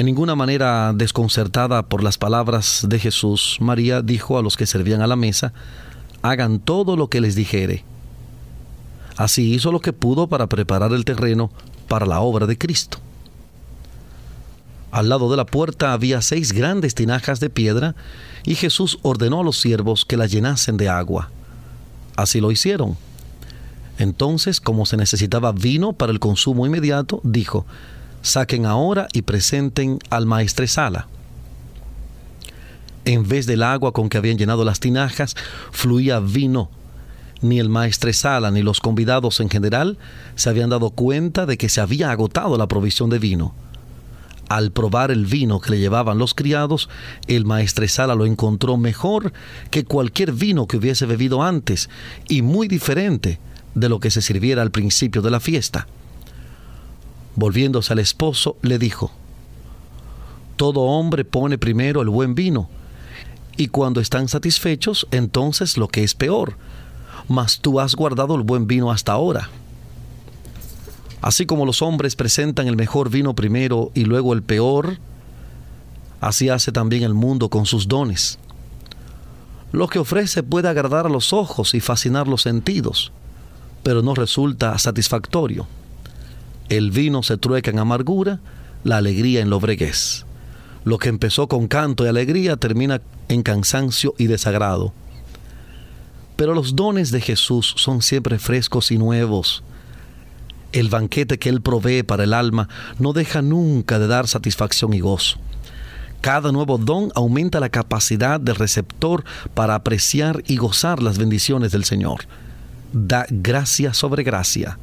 En 0.00 0.06
ninguna 0.06 0.34
manera 0.34 0.94
desconcertada 0.94 1.82
por 1.82 2.02
las 2.02 2.16
palabras 2.16 2.86
de 2.88 2.98
Jesús, 2.98 3.58
María 3.60 4.00
dijo 4.00 4.38
a 4.38 4.42
los 4.42 4.56
que 4.56 4.64
servían 4.64 5.02
a 5.02 5.06
la 5.06 5.14
mesa, 5.14 5.52
hagan 6.22 6.58
todo 6.58 6.96
lo 6.96 7.10
que 7.10 7.20
les 7.20 7.34
dijere. 7.34 7.84
Así 9.18 9.52
hizo 9.52 9.70
lo 9.72 9.80
que 9.80 9.92
pudo 9.92 10.26
para 10.26 10.46
preparar 10.46 10.94
el 10.94 11.04
terreno 11.04 11.50
para 11.86 12.06
la 12.06 12.20
obra 12.20 12.46
de 12.46 12.56
Cristo. 12.56 12.96
Al 14.90 15.10
lado 15.10 15.30
de 15.30 15.36
la 15.36 15.44
puerta 15.44 15.92
había 15.92 16.22
seis 16.22 16.52
grandes 16.52 16.94
tinajas 16.94 17.38
de 17.38 17.50
piedra 17.50 17.94
y 18.46 18.54
Jesús 18.54 18.98
ordenó 19.02 19.40
a 19.40 19.44
los 19.44 19.60
siervos 19.60 20.06
que 20.06 20.16
las 20.16 20.30
llenasen 20.32 20.78
de 20.78 20.88
agua. 20.88 21.28
Así 22.16 22.40
lo 22.40 22.50
hicieron. 22.50 22.96
Entonces, 23.98 24.62
como 24.62 24.86
se 24.86 24.96
necesitaba 24.96 25.52
vino 25.52 25.92
para 25.92 26.10
el 26.10 26.20
consumo 26.20 26.64
inmediato, 26.64 27.20
dijo, 27.22 27.66
saquen 28.22 28.66
ahora 28.66 29.08
y 29.12 29.22
presenten 29.22 29.98
al 30.10 30.26
maestresala. 30.26 31.08
En 33.04 33.26
vez 33.26 33.46
del 33.46 33.62
agua 33.62 33.92
con 33.92 34.08
que 34.08 34.18
habían 34.18 34.38
llenado 34.38 34.64
las 34.64 34.80
tinajas, 34.80 35.34
fluía 35.72 36.20
vino. 36.20 36.70
Ni 37.42 37.58
el 37.58 37.70
maestresala 37.70 38.50
ni 38.50 38.62
los 38.62 38.80
convidados 38.80 39.40
en 39.40 39.48
general 39.48 39.96
se 40.34 40.50
habían 40.50 40.70
dado 40.70 40.90
cuenta 40.90 41.46
de 41.46 41.56
que 41.56 41.70
se 41.70 41.80
había 41.80 42.10
agotado 42.10 42.58
la 42.58 42.68
provisión 42.68 43.08
de 43.08 43.18
vino. 43.18 43.54
Al 44.50 44.72
probar 44.72 45.10
el 45.10 45.26
vino 45.26 45.60
que 45.60 45.70
le 45.70 45.78
llevaban 45.78 46.18
los 46.18 46.34
criados, 46.34 46.90
el 47.28 47.46
maestresala 47.46 48.14
lo 48.16 48.26
encontró 48.26 48.76
mejor 48.76 49.32
que 49.70 49.84
cualquier 49.84 50.32
vino 50.32 50.66
que 50.66 50.76
hubiese 50.76 51.06
bebido 51.06 51.42
antes 51.42 51.88
y 52.28 52.42
muy 52.42 52.68
diferente 52.68 53.38
de 53.74 53.88
lo 53.88 54.00
que 54.00 54.10
se 54.10 54.20
sirviera 54.20 54.60
al 54.60 54.72
principio 54.72 55.22
de 55.22 55.30
la 55.30 55.40
fiesta. 55.40 55.86
Volviéndose 57.36 57.92
al 57.92 57.98
esposo, 57.98 58.56
le 58.62 58.78
dijo, 58.78 59.10
Todo 60.56 60.80
hombre 60.80 61.24
pone 61.24 61.58
primero 61.58 62.02
el 62.02 62.08
buen 62.08 62.34
vino, 62.34 62.68
y 63.56 63.68
cuando 63.68 64.00
están 64.00 64.28
satisfechos, 64.28 65.06
entonces 65.10 65.76
lo 65.76 65.88
que 65.88 66.02
es 66.02 66.14
peor, 66.14 66.56
mas 67.28 67.60
tú 67.60 67.78
has 67.80 67.94
guardado 67.94 68.34
el 68.34 68.42
buen 68.42 68.66
vino 68.66 68.90
hasta 68.90 69.12
ahora. 69.12 69.50
Así 71.20 71.44
como 71.44 71.66
los 71.66 71.82
hombres 71.82 72.16
presentan 72.16 72.66
el 72.66 72.76
mejor 72.76 73.10
vino 73.10 73.34
primero 73.34 73.90
y 73.94 74.04
luego 74.04 74.32
el 74.32 74.42
peor, 74.42 74.98
así 76.20 76.48
hace 76.48 76.72
también 76.72 77.02
el 77.02 77.14
mundo 77.14 77.50
con 77.50 77.66
sus 77.66 77.88
dones. 77.88 78.38
Lo 79.72 79.86
que 79.88 79.98
ofrece 79.98 80.42
puede 80.42 80.68
agradar 80.68 81.06
a 81.06 81.10
los 81.10 81.32
ojos 81.32 81.74
y 81.74 81.80
fascinar 81.80 82.26
los 82.26 82.42
sentidos, 82.42 83.12
pero 83.82 84.02
no 84.02 84.14
resulta 84.14 84.76
satisfactorio. 84.78 85.66
El 86.70 86.90
vino 86.90 87.22
se 87.22 87.36
trueca 87.36 87.70
en 87.70 87.78
amargura, 87.78 88.40
la 88.82 88.96
alegría 88.96 89.42
en 89.42 89.50
lobreguez. 89.50 90.24
Lo 90.84 90.96
que 90.96 91.10
empezó 91.10 91.46
con 91.46 91.68
canto 91.68 92.06
y 92.06 92.08
alegría 92.08 92.56
termina 92.56 93.02
en 93.28 93.42
cansancio 93.42 94.14
y 94.16 94.28
desagrado. 94.28 94.94
Pero 96.36 96.54
los 96.54 96.74
dones 96.74 97.10
de 97.10 97.20
Jesús 97.20 97.74
son 97.76 98.00
siempre 98.00 98.38
frescos 98.38 98.90
y 98.90 98.96
nuevos 98.96 99.62
el 100.72 100.88
banquete 100.88 101.38
que 101.38 101.48
Él 101.48 101.60
provee 101.60 102.02
para 102.02 102.24
el 102.24 102.32
alma 102.32 102.68
no 102.98 103.12
deja 103.12 103.42
nunca 103.42 103.98
de 103.98 104.06
dar 104.06 104.28
satisfacción 104.28 104.92
y 104.94 105.00
gozo. 105.00 105.38
Cada 106.20 106.52
nuevo 106.52 106.78
don 106.78 107.10
aumenta 107.14 107.60
la 107.60 107.70
capacidad 107.70 108.38
del 108.38 108.56
receptor 108.56 109.24
para 109.54 109.74
apreciar 109.74 110.42
y 110.46 110.56
gozar 110.56 111.02
las 111.02 111.18
bendiciones 111.18 111.72
del 111.72 111.84
Señor. 111.84 112.26
Da 112.92 113.26
gracia 113.30 113.94
sobre 113.94 114.22
gracia. 114.22 114.78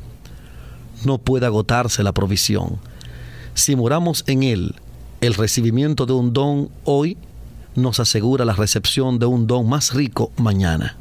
No 1.04 1.18
puede 1.18 1.46
agotarse 1.46 2.04
la 2.04 2.14
provisión. 2.14 2.80
Si 3.54 3.76
moramos 3.76 4.24
en 4.28 4.44
Él, 4.44 4.76
el 5.22 5.34
recibimiento 5.34 6.06
de 6.06 6.14
un 6.14 6.34
don 6.34 6.70
hoy 6.84 7.18
nos 7.76 8.00
asegura 8.00 8.46
la 8.46 8.54
recepción 8.54 9.20
de 9.20 9.26
un 9.26 9.48
don 9.48 9.68
más 9.68 9.94
rico 9.94 10.32
mañana. 10.38 10.98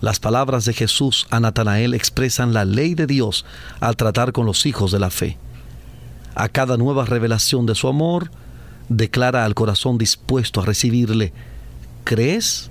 Las 0.00 0.20
palabras 0.20 0.64
de 0.64 0.74
Jesús 0.74 1.26
a 1.30 1.40
Natanael 1.40 1.94
expresan 1.94 2.52
la 2.52 2.64
ley 2.64 2.94
de 2.94 3.06
Dios 3.06 3.46
al 3.80 3.96
tratar 3.96 4.32
con 4.32 4.44
los 4.44 4.66
hijos 4.66 4.92
de 4.92 4.98
la 4.98 5.10
fe. 5.10 5.38
A 6.34 6.48
cada 6.48 6.76
nueva 6.76 7.04
revelación 7.04 7.64
de 7.64 7.74
su 7.74 7.88
amor, 7.88 8.30
declara 8.88 9.44
al 9.44 9.54
corazón 9.54 9.96
dispuesto 9.98 10.60
a 10.60 10.66
recibirle, 10.66 11.32
¿crees? 12.04 12.70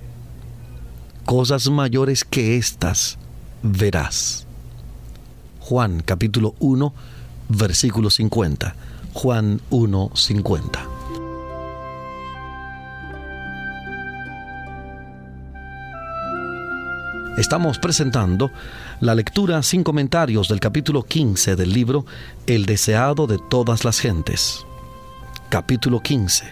Cosas 1.25 1.69
mayores 1.69 2.23
que 2.23 2.57
estas 2.57 3.17
verás. 3.63 4.42
Juan 5.73 6.03
capítulo 6.05 6.53
1, 6.59 6.93
versículo 7.49 8.11
50. 8.11 8.75
Juan 9.11 9.59
1, 9.71 10.11
50. 10.13 10.87
Estamos 17.39 17.79
presentando 17.79 18.51
la 18.99 19.15
lectura 19.15 19.63
sin 19.63 19.83
comentarios 19.83 20.47
del 20.47 20.59
capítulo 20.59 21.01
15 21.01 21.55
del 21.55 21.73
libro 21.73 22.05
El 22.45 22.67
deseado 22.67 23.25
de 23.25 23.39
todas 23.49 23.83
las 23.83 23.99
gentes. 23.99 24.67
Capítulo 25.49 26.01
15. 26.01 26.45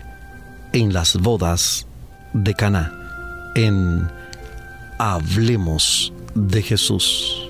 En 0.74 0.94
las 0.94 1.16
bodas 1.18 1.86
de 2.34 2.56
Caná. 2.56 2.92
En 3.54 4.10
Hablemos 4.98 6.12
de 6.34 6.64
Jesús. 6.64 7.41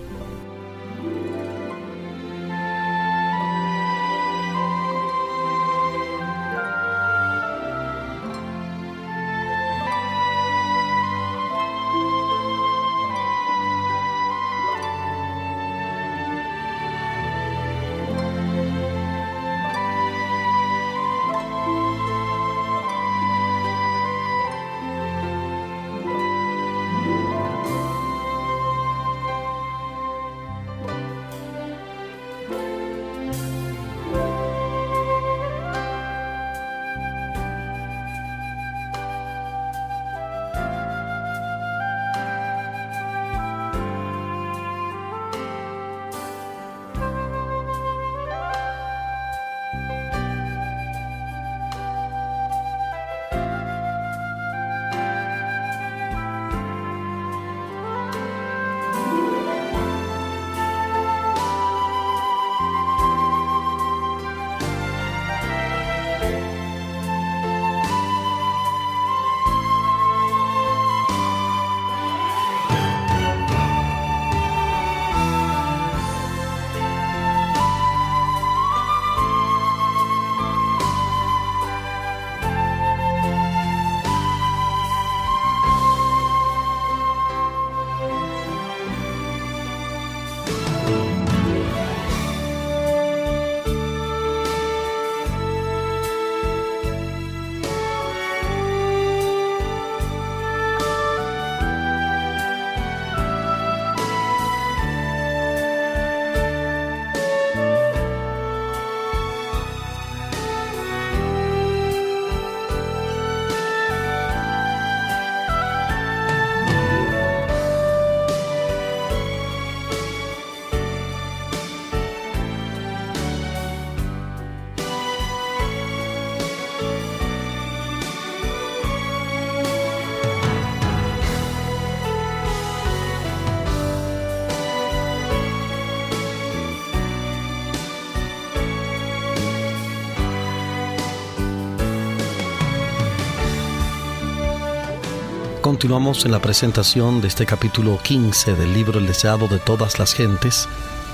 Continuamos 145.82 146.26
en 146.26 146.32
la 146.32 146.40
presentación 146.40 147.22
de 147.22 147.28
este 147.28 147.48
capítulo 147.48 147.98
15 148.04 148.54
del 148.54 148.72
libro 148.72 149.00
El 149.00 149.08
deseado 149.08 149.48
de 149.48 149.58
todas 149.58 149.98
las 149.98 150.14
gentes, 150.14 150.70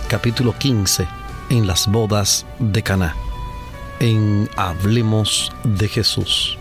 capítulo 0.10 0.54
15 0.60 1.08
en 1.50 1.66
las 1.66 1.88
bodas 1.88 2.46
de 2.60 2.84
Caná. 2.84 3.16
En 4.02 4.50
Hablemos 4.58 5.54
de 5.64 5.88
Jesús. 5.88 6.58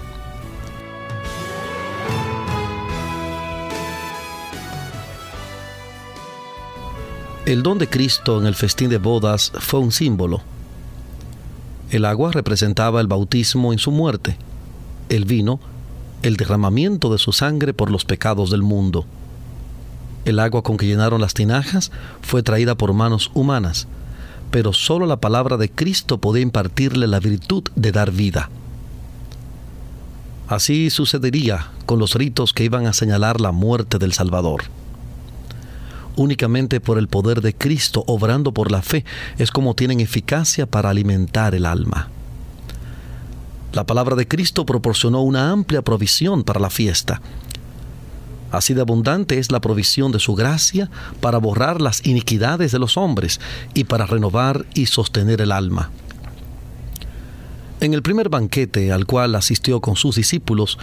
El 7.45 7.65
don 7.65 7.79
de 7.79 7.89
Cristo 7.89 8.41
en 8.41 8.47
el 8.47 8.55
festín 8.55 8.89
de 8.89 8.99
bodas 8.99 9.51
fue 9.59 9.81
un 9.81 9.91
símbolo. 9.91 10.43
El 11.91 12.05
agua 12.05 12.31
representaba 12.31 13.01
el 13.01 13.09
bautismo 13.09 13.73
en 13.73 13.81
su 13.81 13.91
muerte. 13.91 14.37
El 15.09 15.25
vino 15.25 15.59
el 16.27 16.37
derramamiento 16.37 17.13
de 17.13 17.19
su 17.19 17.33
sangre 17.33 17.73
por 17.73 17.91
los 17.91 18.05
pecados 18.05 18.51
del 18.51 18.63
mundo. 18.63 19.07
El 20.25 20.41
agua 20.41 20.63
con 20.63 20.77
que 20.77 20.87
llenaron 20.87 21.21
las 21.21 21.35
tinajas 21.35 21.93
fue 22.21 22.43
traída 22.43 22.75
por 22.75 22.93
manos 22.93 23.31
humanas, 23.33 23.87
pero 24.51 24.73
solo 24.73 25.07
la 25.07 25.21
palabra 25.21 25.57
de 25.57 25.71
Cristo 25.71 26.19
podía 26.19 26.43
impartirle 26.43 27.07
la 27.07 27.21
virtud 27.21 27.63
de 27.77 27.93
dar 27.93 28.11
vida. 28.11 28.51
Así 30.49 30.91
sucedería 30.91 31.71
con 31.87 32.01
los 32.01 32.15
ritos 32.15 32.53
que 32.53 32.65
iban 32.65 32.87
a 32.87 32.93
señalar 32.93 33.41
la 33.41 33.53
muerte 33.53 33.99
del 33.99 34.13
Salvador. 34.13 34.65
Únicamente 36.17 36.81
por 36.81 36.99
el 36.99 37.09
poder 37.09 37.41
de 37.41 37.55
Cristo, 37.55 38.03
obrando 38.07 38.53
por 38.53 38.73
la 38.73 38.83
fe, 38.83 39.05
es 39.39 39.51
como 39.51 39.75
tienen 39.75 40.01
eficacia 40.01 40.67
para 40.67 40.91
alimentar 40.91 41.55
el 41.55 41.67
alma. 41.67 42.09
La 43.73 43.85
palabra 43.85 44.17
de 44.17 44.27
Cristo 44.27 44.65
proporcionó 44.65 45.23
una 45.23 45.51
amplia 45.51 45.83
provisión 45.83 46.45
para 46.45 46.61
la 46.61 46.71
fiesta. 46.71 47.21
Así 48.51 48.75
de 48.75 48.81
abundante 48.81 49.39
es 49.39 49.51
la 49.51 49.61
provisión 49.61 50.13
de 50.13 50.21
su 50.21 50.35
gracia 50.35 50.89
para 51.21 51.39
borrar 51.39 51.81
las 51.81 52.07
iniquidades 52.07 52.73
de 52.73 52.79
los 52.79 52.97
hombres 52.97 53.41
y 53.75 53.85
para 53.85 54.07
renovar 54.07 54.65
y 54.75 54.87
sostener 54.87 55.41
el 55.41 55.53
alma. 55.53 55.91
En 57.81 57.93
el 57.93 58.03
primer 58.03 58.31
banquete 58.31 58.93
al 58.93 59.05
cual 59.05 59.35
asistió 59.35 59.81
con 59.81 59.97
sus 59.97 60.17
discípulos, 60.17 60.79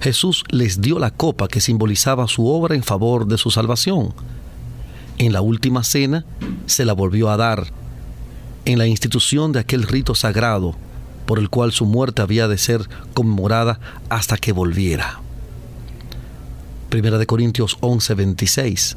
Jesús 0.00 0.42
les 0.48 0.80
dio 0.80 0.98
la 0.98 1.12
copa 1.12 1.46
que 1.46 1.60
simbolizaba 1.60 2.26
su 2.26 2.48
obra 2.48 2.74
en 2.74 2.82
favor 2.82 3.26
de 3.26 3.38
su 3.38 3.52
salvación. 3.52 4.12
En 5.18 5.32
la 5.32 5.42
última 5.42 5.84
cena 5.84 6.24
se 6.66 6.84
la 6.84 6.94
volvió 6.94 7.30
a 7.30 7.36
dar, 7.36 7.66
en 8.64 8.78
la 8.78 8.86
institución 8.86 9.52
de 9.52 9.60
aquel 9.60 9.84
rito 9.84 10.14
sagrado 10.16 10.74
por 11.26 11.38
el 11.38 11.48
cual 11.48 11.72
su 11.72 11.86
muerte 11.86 12.22
había 12.22 12.48
de 12.48 12.58
ser 12.58 12.88
conmemorada 13.14 13.80
hasta 14.08 14.36
que 14.36 14.52
volviera. 14.52 15.20
Primera 16.88 17.18
de 17.18 17.26
Corintios 17.26 17.78
11:26. 17.80 18.96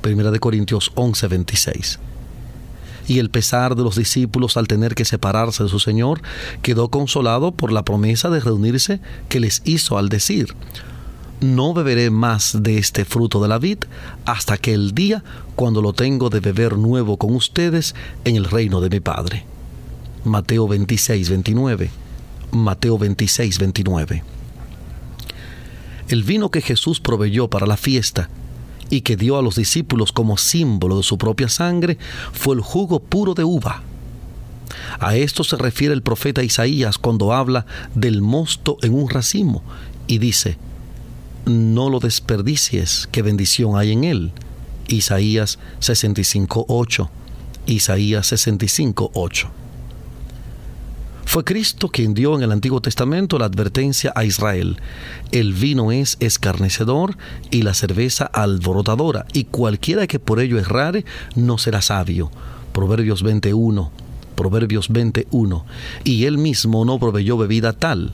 Primera 0.00 0.30
de 0.30 0.38
Corintios 0.38 0.92
11:26. 0.94 1.98
Y 3.08 3.18
el 3.18 3.30
pesar 3.30 3.74
de 3.74 3.82
los 3.82 3.96
discípulos 3.96 4.56
al 4.56 4.68
tener 4.68 4.94
que 4.94 5.04
separarse 5.04 5.64
de 5.64 5.68
su 5.68 5.80
Señor 5.80 6.22
quedó 6.62 6.88
consolado 6.88 7.50
por 7.50 7.72
la 7.72 7.84
promesa 7.84 8.30
de 8.30 8.38
reunirse 8.38 9.00
que 9.28 9.40
les 9.40 9.62
hizo 9.64 9.98
al 9.98 10.08
decir, 10.08 10.54
no 11.40 11.74
beberé 11.74 12.10
más 12.10 12.62
de 12.62 12.78
este 12.78 13.04
fruto 13.04 13.42
de 13.42 13.48
la 13.48 13.58
vid 13.58 13.78
hasta 14.24 14.56
que 14.56 14.72
el 14.72 14.92
día 14.92 15.24
cuando 15.56 15.82
lo 15.82 15.92
tengo 15.92 16.30
de 16.30 16.38
beber 16.38 16.78
nuevo 16.78 17.16
con 17.16 17.34
ustedes 17.34 17.94
en 18.24 18.36
el 18.36 18.44
reino 18.44 18.80
de 18.80 18.90
mi 18.90 19.00
Padre. 19.00 19.44
Mateo 20.24 20.68
26, 20.68 21.28
29. 21.28 21.90
Mateo 22.52 22.98
26, 22.98 23.58
29. 23.58 24.22
El 26.08 26.22
vino 26.22 26.50
que 26.50 26.60
Jesús 26.60 27.00
proveyó 27.00 27.48
para 27.48 27.66
la 27.66 27.76
fiesta 27.76 28.28
y 28.90 29.00
que 29.00 29.16
dio 29.16 29.38
a 29.38 29.42
los 29.42 29.56
discípulos 29.56 30.12
como 30.12 30.36
símbolo 30.36 30.98
de 30.98 31.02
su 31.02 31.16
propia 31.16 31.48
sangre 31.48 31.96
fue 32.32 32.54
el 32.54 32.60
jugo 32.60 33.00
puro 33.00 33.34
de 33.34 33.44
uva. 33.44 33.82
A 35.00 35.16
esto 35.16 35.44
se 35.44 35.56
refiere 35.56 35.94
el 35.94 36.02
profeta 36.02 36.42
Isaías 36.42 36.98
cuando 36.98 37.32
habla 37.32 37.66
del 37.94 38.20
mosto 38.20 38.76
en 38.82 38.94
un 38.94 39.08
racimo 39.08 39.62
y 40.06 40.18
dice, 40.18 40.58
no 41.46 41.90
lo 41.90 41.98
desperdicies, 41.98 43.08
qué 43.10 43.22
bendición 43.22 43.76
hay 43.76 43.92
en 43.92 44.04
él. 44.04 44.32
Isaías 44.88 45.58
65.8. 45.80 47.08
Isaías 47.66 48.32
65.8. 48.32 49.61
Fue 51.32 51.44
Cristo 51.44 51.88
quien 51.88 52.12
dio 52.12 52.34
en 52.34 52.42
el 52.42 52.52
Antiguo 52.52 52.82
Testamento 52.82 53.38
la 53.38 53.46
advertencia 53.46 54.12
a 54.14 54.26
Israel. 54.26 54.76
El 55.30 55.54
vino 55.54 55.90
es 55.90 56.18
escarnecedor 56.20 57.16
y 57.50 57.62
la 57.62 57.72
cerveza 57.72 58.26
alborotadora, 58.26 59.24
y 59.32 59.44
cualquiera 59.44 60.06
que 60.06 60.18
por 60.18 60.40
ello 60.40 60.58
errare 60.58 61.06
no 61.34 61.56
será 61.56 61.80
sabio. 61.80 62.30
Proverbios 62.74 63.22
21. 63.22 63.90
Proverbios 64.34 64.90
21. 64.90 65.64
Y 66.04 66.26
él 66.26 66.36
mismo 66.36 66.84
no 66.84 66.98
proveyó 66.98 67.38
bebida 67.38 67.72
tal. 67.72 68.12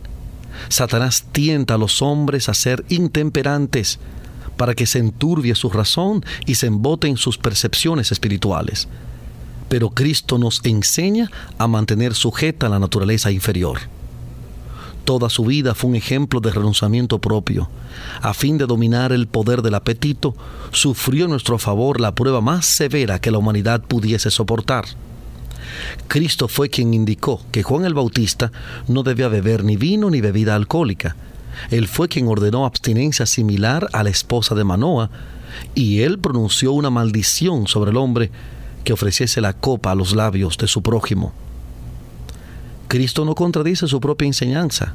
Satanás 0.69 1.25
tienta 1.33 1.75
a 1.75 1.79
los 1.79 2.03
hombres 2.03 2.49
a 2.49 2.55
ser 2.55 2.85
intemperantes 2.89 3.99
para 4.57 4.77
que 4.77 4.87
se 4.87 5.01
enturbie 5.01 5.57
su 5.57 5.71
razón 5.71 6.25
y 6.47 6.55
se 6.55 6.69
emboten 6.69 7.17
sus 7.17 7.37
percepciones 7.37 8.13
espirituales 8.13 8.87
pero 9.69 9.91
Cristo 9.91 10.39
nos 10.39 10.61
enseña 10.65 11.31
a 11.59 11.67
mantener 11.67 12.15
sujeta 12.15 12.69
la 12.69 12.79
naturaleza 12.79 13.31
inferior. 13.31 13.79
Toda 15.05 15.31
su 15.31 15.45
vida 15.45 15.75
fue 15.75 15.91
un 15.91 15.97
ejemplo 15.97 16.41
de 16.41 16.51
renunciamiento 16.51 17.19
propio. 17.19 17.71
A 18.21 18.35
fin 18.35 18.59
de 18.59 18.67
dominar 18.67 19.13
el 19.13 19.27
poder 19.27 19.63
del 19.63 19.75
apetito, 19.75 20.35
sufrió 20.71 21.25
en 21.25 21.31
nuestro 21.31 21.59
favor 21.59 21.99
la 22.01 22.15
prueba 22.15 22.43
más 22.43 22.67
severa 22.67 23.19
que 23.19 23.31
la 23.31 23.39
humanidad 23.39 23.81
pudiese 23.81 24.31
soportar. 24.31 24.85
Cristo 26.09 26.47
fue 26.47 26.69
quien 26.69 26.93
indicó 26.93 27.41
que 27.53 27.63
Juan 27.63 27.85
el 27.85 27.95
Bautista 27.95 28.53
no 28.87 29.03
debía 29.03 29.29
beber 29.29 29.65
ni 29.65 29.77
vino 29.77 30.11
ni 30.11 30.21
bebida 30.21 30.55
alcohólica. 30.55 31.17
Él 31.71 31.89
fue 31.89 32.09
quien 32.09 32.29
ordenó 32.29 32.67
abstinencia 32.67 33.27
similar 33.27 33.89
a 33.93 34.03
la 34.03 34.11
esposa 34.11 34.55
de 34.55 34.65
Manoa, 34.65 35.11
y 35.75 36.03
él 36.03 36.19
pronunció 36.19 36.73
una 36.73 36.91
maldición 36.91 37.67
sobre 37.67 37.91
el 37.91 37.97
hombre 37.97 38.31
que 38.85 38.93
ofreciese 38.93 39.41
la 39.41 39.53
copa 39.53 39.93
a 39.93 39.95
los 39.95 40.15
labios 40.15 40.57
de 40.59 40.69
su 40.69 40.83
prójimo. 40.83 41.33
Cristo 42.89 43.25
no 43.25 43.35
contradice 43.35 43.87
su 43.87 44.01
propia 44.01 44.27
enseñanza. 44.27 44.95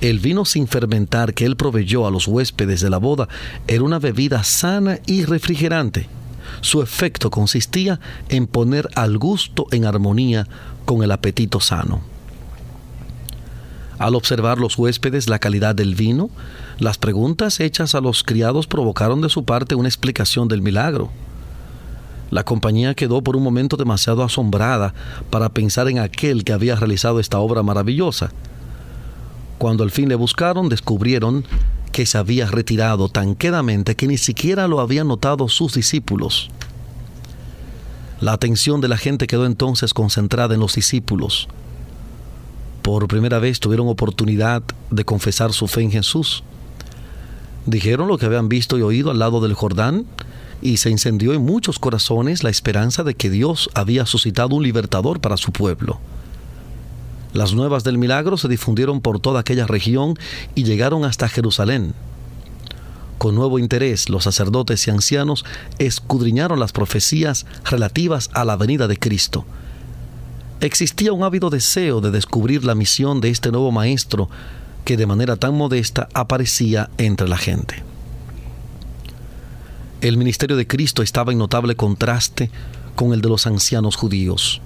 El 0.00 0.20
vino 0.20 0.44
sin 0.44 0.68
fermentar 0.68 1.34
que 1.34 1.44
él 1.44 1.56
proveyó 1.56 2.06
a 2.06 2.10
los 2.10 2.28
huéspedes 2.28 2.80
de 2.80 2.88
la 2.88 2.98
boda 2.98 3.28
era 3.66 3.82
una 3.82 3.98
bebida 3.98 4.44
sana 4.44 5.00
y 5.06 5.24
refrigerante. 5.24 6.08
Su 6.60 6.82
efecto 6.82 7.30
consistía 7.30 7.98
en 8.28 8.46
poner 8.46 8.88
al 8.94 9.18
gusto 9.18 9.66
en 9.72 9.84
armonía 9.84 10.46
con 10.84 11.02
el 11.02 11.10
apetito 11.10 11.60
sano. 11.60 12.00
Al 13.98 14.14
observar 14.14 14.58
los 14.58 14.78
huéspedes 14.78 15.28
la 15.28 15.40
calidad 15.40 15.74
del 15.74 15.96
vino, 15.96 16.30
las 16.78 16.98
preguntas 16.98 17.58
hechas 17.58 17.96
a 17.96 18.00
los 18.00 18.22
criados 18.22 18.68
provocaron 18.68 19.20
de 19.20 19.28
su 19.28 19.44
parte 19.44 19.74
una 19.74 19.88
explicación 19.88 20.46
del 20.46 20.62
milagro. 20.62 21.10
La 22.30 22.44
compañía 22.44 22.94
quedó 22.94 23.22
por 23.22 23.36
un 23.36 23.42
momento 23.42 23.76
demasiado 23.76 24.22
asombrada 24.22 24.92
para 25.30 25.48
pensar 25.48 25.88
en 25.88 25.98
aquel 25.98 26.44
que 26.44 26.52
había 26.52 26.76
realizado 26.76 27.20
esta 27.20 27.38
obra 27.38 27.62
maravillosa. 27.62 28.30
Cuando 29.56 29.82
al 29.82 29.90
fin 29.90 30.08
le 30.08 30.14
buscaron, 30.14 30.68
descubrieron 30.68 31.44
que 31.90 32.06
se 32.06 32.18
había 32.18 32.46
retirado 32.46 33.08
tan 33.08 33.34
quedamente 33.34 33.96
que 33.96 34.06
ni 34.06 34.18
siquiera 34.18 34.68
lo 34.68 34.80
habían 34.80 35.08
notado 35.08 35.48
sus 35.48 35.74
discípulos. 35.74 36.50
La 38.20 38.32
atención 38.32 38.80
de 38.80 38.88
la 38.88 38.98
gente 38.98 39.26
quedó 39.26 39.46
entonces 39.46 39.94
concentrada 39.94 40.54
en 40.54 40.60
los 40.60 40.74
discípulos. 40.74 41.48
Por 42.82 43.08
primera 43.08 43.38
vez 43.38 43.58
tuvieron 43.58 43.88
oportunidad 43.88 44.62
de 44.90 45.04
confesar 45.04 45.52
su 45.52 45.66
fe 45.66 45.82
en 45.82 45.90
Jesús. 45.90 46.42
Dijeron 47.66 48.08
lo 48.08 48.18
que 48.18 48.26
habían 48.26 48.48
visto 48.48 48.78
y 48.78 48.82
oído 48.82 49.10
al 49.10 49.18
lado 49.18 49.40
del 49.40 49.54
Jordán 49.54 50.04
y 50.60 50.78
se 50.78 50.90
encendió 50.90 51.32
en 51.34 51.44
muchos 51.44 51.78
corazones 51.78 52.42
la 52.42 52.50
esperanza 52.50 53.04
de 53.04 53.14
que 53.14 53.30
Dios 53.30 53.70
había 53.74 54.06
suscitado 54.06 54.56
un 54.56 54.62
libertador 54.62 55.20
para 55.20 55.36
su 55.36 55.52
pueblo. 55.52 56.00
Las 57.32 57.52
nuevas 57.54 57.84
del 57.84 57.98
milagro 57.98 58.36
se 58.36 58.48
difundieron 58.48 59.00
por 59.00 59.20
toda 59.20 59.40
aquella 59.40 59.66
región 59.66 60.14
y 60.54 60.64
llegaron 60.64 61.04
hasta 61.04 61.28
Jerusalén. 61.28 61.94
Con 63.18 63.34
nuevo 63.34 63.58
interés, 63.58 64.08
los 64.08 64.24
sacerdotes 64.24 64.86
y 64.86 64.90
ancianos 64.90 65.44
escudriñaron 65.78 66.60
las 66.60 66.72
profecías 66.72 67.46
relativas 67.64 68.30
a 68.32 68.44
la 68.44 68.56
venida 68.56 68.88
de 68.88 68.96
Cristo. 68.96 69.44
Existía 70.60 71.12
un 71.12 71.22
ávido 71.22 71.50
deseo 71.50 72.00
de 72.00 72.10
descubrir 72.10 72.64
la 72.64 72.74
misión 72.74 73.20
de 73.20 73.30
este 73.30 73.50
nuevo 73.50 73.70
maestro 73.72 74.28
que 74.84 74.96
de 74.96 75.06
manera 75.06 75.36
tan 75.36 75.54
modesta 75.54 76.08
aparecía 76.14 76.90
entre 76.96 77.28
la 77.28 77.36
gente. 77.36 77.82
El 80.00 80.16
ministerio 80.16 80.56
de 80.56 80.68
Cristo 80.68 81.02
estaba 81.02 81.32
en 81.32 81.38
notable 81.38 81.74
contraste 81.74 82.52
con 82.94 83.12
el 83.12 83.20
de 83.20 83.28
los 83.28 83.48
ancianos 83.48 83.96
judíos. 83.96 84.60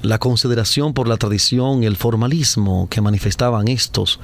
La 0.00 0.18
consideración 0.18 0.94
por 0.94 1.06
la 1.06 1.18
tradición 1.18 1.82
y 1.82 1.86
el 1.86 1.96
formalismo 1.96 2.88
que 2.88 3.02
manifestaban 3.02 3.68
estos 3.68 4.18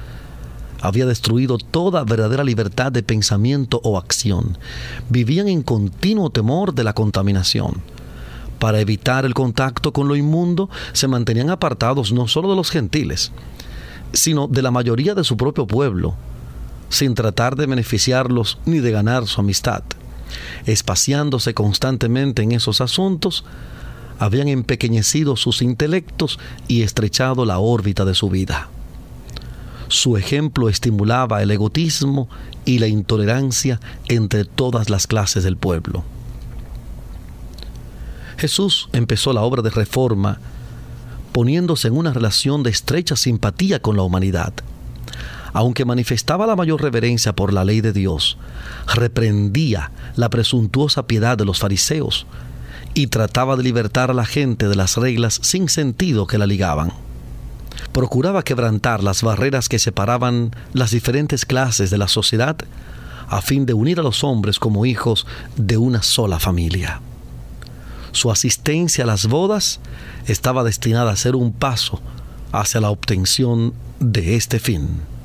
había 0.81 1.05
destruido 1.05 1.59
toda 1.59 2.03
verdadera 2.03 2.43
libertad 2.43 2.91
de 2.91 3.03
pensamiento 3.03 3.79
o 3.83 3.99
acción. 3.99 4.57
Vivían 5.09 5.47
en 5.47 5.61
continuo 5.61 6.31
temor 6.31 6.73
de 6.73 6.83
la 6.83 6.93
contaminación. 6.93 7.83
Para 8.57 8.79
evitar 8.79 9.25
el 9.25 9.35
contacto 9.35 9.93
con 9.93 10.07
lo 10.07 10.15
inmundo, 10.15 10.71
se 10.93 11.07
mantenían 11.07 11.51
apartados 11.51 12.11
no 12.11 12.27
solo 12.27 12.49
de 12.49 12.55
los 12.55 12.71
gentiles, 12.71 13.31
sino 14.11 14.47
de 14.47 14.63
la 14.63 14.71
mayoría 14.71 15.13
de 15.13 15.23
su 15.23 15.37
propio 15.37 15.67
pueblo, 15.67 16.15
sin 16.89 17.15
tratar 17.15 17.55
de 17.55 17.65
beneficiarlos 17.65 18.57
ni 18.65 18.79
de 18.79 18.91
ganar 18.91 19.27
su 19.27 19.41
amistad. 19.41 19.83
Espaciándose 20.65 21.53
constantemente 21.53 22.41
en 22.41 22.51
esos 22.51 22.81
asuntos, 22.81 23.45
habían 24.19 24.47
empequeñecido 24.47 25.35
sus 25.35 25.61
intelectos 25.61 26.39
y 26.67 26.81
estrechado 26.81 27.45
la 27.45 27.59
órbita 27.59 28.05
de 28.05 28.15
su 28.15 28.29
vida. 28.29 28.69
Su 29.89 30.17
ejemplo 30.17 30.69
estimulaba 30.69 31.41
el 31.41 31.51
egotismo 31.51 32.27
y 32.65 32.79
la 32.79 32.87
intolerancia 32.87 33.79
entre 34.09 34.43
todas 34.43 34.89
las 34.89 35.07
clases 35.07 35.43
del 35.43 35.55
pueblo. 35.55 36.03
Jesús 38.37 38.89
empezó 38.91 39.33
la 39.33 39.41
obra 39.41 39.61
de 39.61 39.69
reforma 39.69 40.39
poniéndose 41.31 41.87
en 41.87 41.95
una 41.95 42.13
relación 42.13 42.63
de 42.63 42.71
estrecha 42.71 43.15
simpatía 43.15 43.81
con 43.81 43.95
la 43.95 44.03
humanidad. 44.03 44.53
Aunque 45.57 45.85
manifestaba 45.85 46.45
la 46.45 46.55
mayor 46.55 46.83
reverencia 46.83 47.35
por 47.35 47.51
la 47.51 47.65
ley 47.65 47.81
de 47.81 47.91
Dios, 47.91 48.37
reprendía 48.93 49.89
la 50.15 50.29
presuntuosa 50.29 51.07
piedad 51.07 51.35
de 51.35 51.45
los 51.45 51.57
fariseos 51.57 52.27
y 52.93 53.07
trataba 53.07 53.55
de 53.55 53.63
libertar 53.63 54.11
a 54.11 54.13
la 54.13 54.27
gente 54.27 54.67
de 54.67 54.75
las 54.75 54.97
reglas 54.97 55.39
sin 55.41 55.67
sentido 55.67 56.27
que 56.27 56.37
la 56.37 56.45
ligaban 56.45 56.93
procuraba 57.91 58.43
quebrantar 58.43 59.01
las 59.01 59.23
barreras 59.23 59.67
que 59.67 59.79
separaban 59.79 60.55
las 60.73 60.91
diferentes 60.91 61.43
clases 61.43 61.89
de 61.89 61.97
la 61.97 62.07
sociedad 62.07 62.55
a 63.27 63.41
fin 63.41 63.65
de 63.65 63.73
unir 63.73 63.99
a 63.99 64.03
los 64.03 64.23
hombres 64.23 64.59
como 64.59 64.85
hijos 64.85 65.25
de 65.55 65.77
una 65.77 66.03
sola 66.03 66.39
familia. 66.39 67.01
Su 68.11 68.29
asistencia 68.29 69.05
a 69.05 69.07
las 69.07 69.25
bodas 69.25 69.79
estaba 70.27 70.63
destinada 70.63 71.13
a 71.13 71.15
ser 71.15 71.35
un 71.35 71.51
paso 71.51 71.99
hacia 72.51 72.79
la 72.79 72.91
obtención 72.91 73.73
de 73.99 74.35
este 74.35 74.59
fin. 74.59 75.16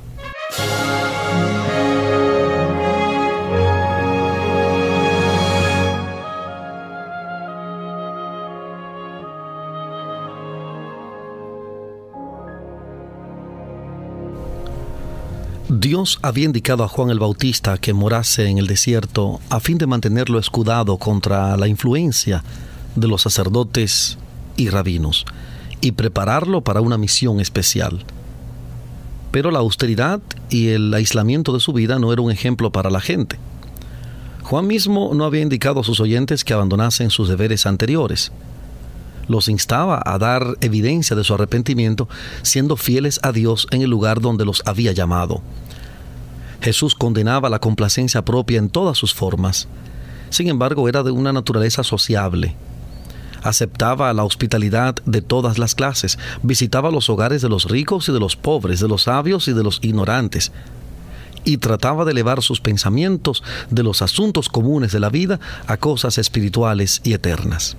Dios 15.83 16.19
había 16.21 16.45
indicado 16.45 16.83
a 16.83 16.87
Juan 16.87 17.09
el 17.09 17.19
Bautista 17.19 17.77
que 17.77 17.93
morase 17.93 18.47
en 18.47 18.57
el 18.57 18.67
desierto 18.67 19.41
a 19.49 19.59
fin 19.59 19.77
de 19.77 19.85
mantenerlo 19.85 20.39
escudado 20.39 20.97
contra 20.97 21.57
la 21.57 21.67
influencia 21.67 22.43
de 22.95 23.07
los 23.07 23.23
sacerdotes 23.23 24.17
y 24.55 24.69
rabinos 24.69 25.25
y 25.81 25.93
prepararlo 25.93 26.61
para 26.61 26.79
una 26.79 26.97
misión 26.97 27.39
especial. 27.39 28.05
Pero 29.33 29.49
la 29.49 29.57
austeridad 29.57 30.21
y 30.51 30.67
el 30.67 30.93
aislamiento 30.93 31.53
de 31.53 31.59
su 31.59 31.73
vida 31.73 31.97
no 31.97 32.13
era 32.13 32.21
un 32.21 32.29
ejemplo 32.29 32.71
para 32.71 32.91
la 32.91 33.01
gente. 33.01 33.39
Juan 34.43 34.67
mismo 34.67 35.09
no 35.15 35.25
había 35.25 35.41
indicado 35.41 35.79
a 35.79 35.83
sus 35.83 35.99
oyentes 35.99 36.43
que 36.43 36.53
abandonasen 36.53 37.09
sus 37.09 37.29
deberes 37.29 37.65
anteriores. 37.65 38.31
Los 39.27 39.49
instaba 39.49 40.03
a 40.05 40.19
dar 40.19 40.45
evidencia 40.61 41.15
de 41.15 41.23
su 41.23 41.33
arrepentimiento, 41.33 42.07
siendo 42.43 42.77
fieles 42.77 43.19
a 43.23 43.31
Dios 43.31 43.65
en 43.71 43.81
el 43.81 43.89
lugar 43.89 44.21
donde 44.21 44.45
los 44.45 44.61
había 44.67 44.91
llamado. 44.91 45.41
Jesús 46.61 46.93
condenaba 46.93 47.49
la 47.49 47.57
complacencia 47.57 48.23
propia 48.23 48.59
en 48.59 48.69
todas 48.69 48.99
sus 48.99 49.15
formas. 49.15 49.67
Sin 50.29 50.47
embargo, 50.47 50.87
era 50.87 51.01
de 51.01 51.09
una 51.09 51.33
naturaleza 51.33 51.83
sociable. 51.83 52.55
Aceptaba 53.43 54.13
la 54.13 54.23
hospitalidad 54.23 54.95
de 55.05 55.21
todas 55.21 55.57
las 55.57 55.75
clases, 55.75 56.17
visitaba 56.41 56.91
los 56.91 57.09
hogares 57.09 57.41
de 57.41 57.49
los 57.49 57.65
ricos 57.65 58.09
y 58.09 58.13
de 58.13 58.19
los 58.19 58.35
pobres, 58.35 58.79
de 58.79 58.87
los 58.87 59.03
sabios 59.03 59.47
y 59.47 59.53
de 59.53 59.63
los 59.63 59.79
ignorantes, 59.81 60.51
y 61.43 61.57
trataba 61.57 62.05
de 62.05 62.11
elevar 62.11 62.41
sus 62.41 62.61
pensamientos 62.61 63.43
de 63.69 63.83
los 63.83 64.01
asuntos 64.01 64.49
comunes 64.49 64.91
de 64.91 64.99
la 64.99 65.09
vida 65.09 65.39
a 65.67 65.77
cosas 65.77 66.17
espirituales 66.17 67.01
y 67.03 67.13
eternas. 67.13 67.75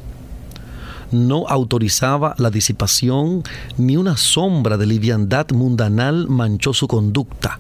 No 1.11 1.47
autorizaba 1.49 2.35
la 2.39 2.51
disipación, 2.51 3.43
ni 3.79 3.97
una 3.97 4.17
sombra 4.17 4.77
de 4.77 4.87
liviandad 4.87 5.51
mundanal 5.51 6.29
manchó 6.29 6.75
su 6.75 6.89
conducta 6.89 7.59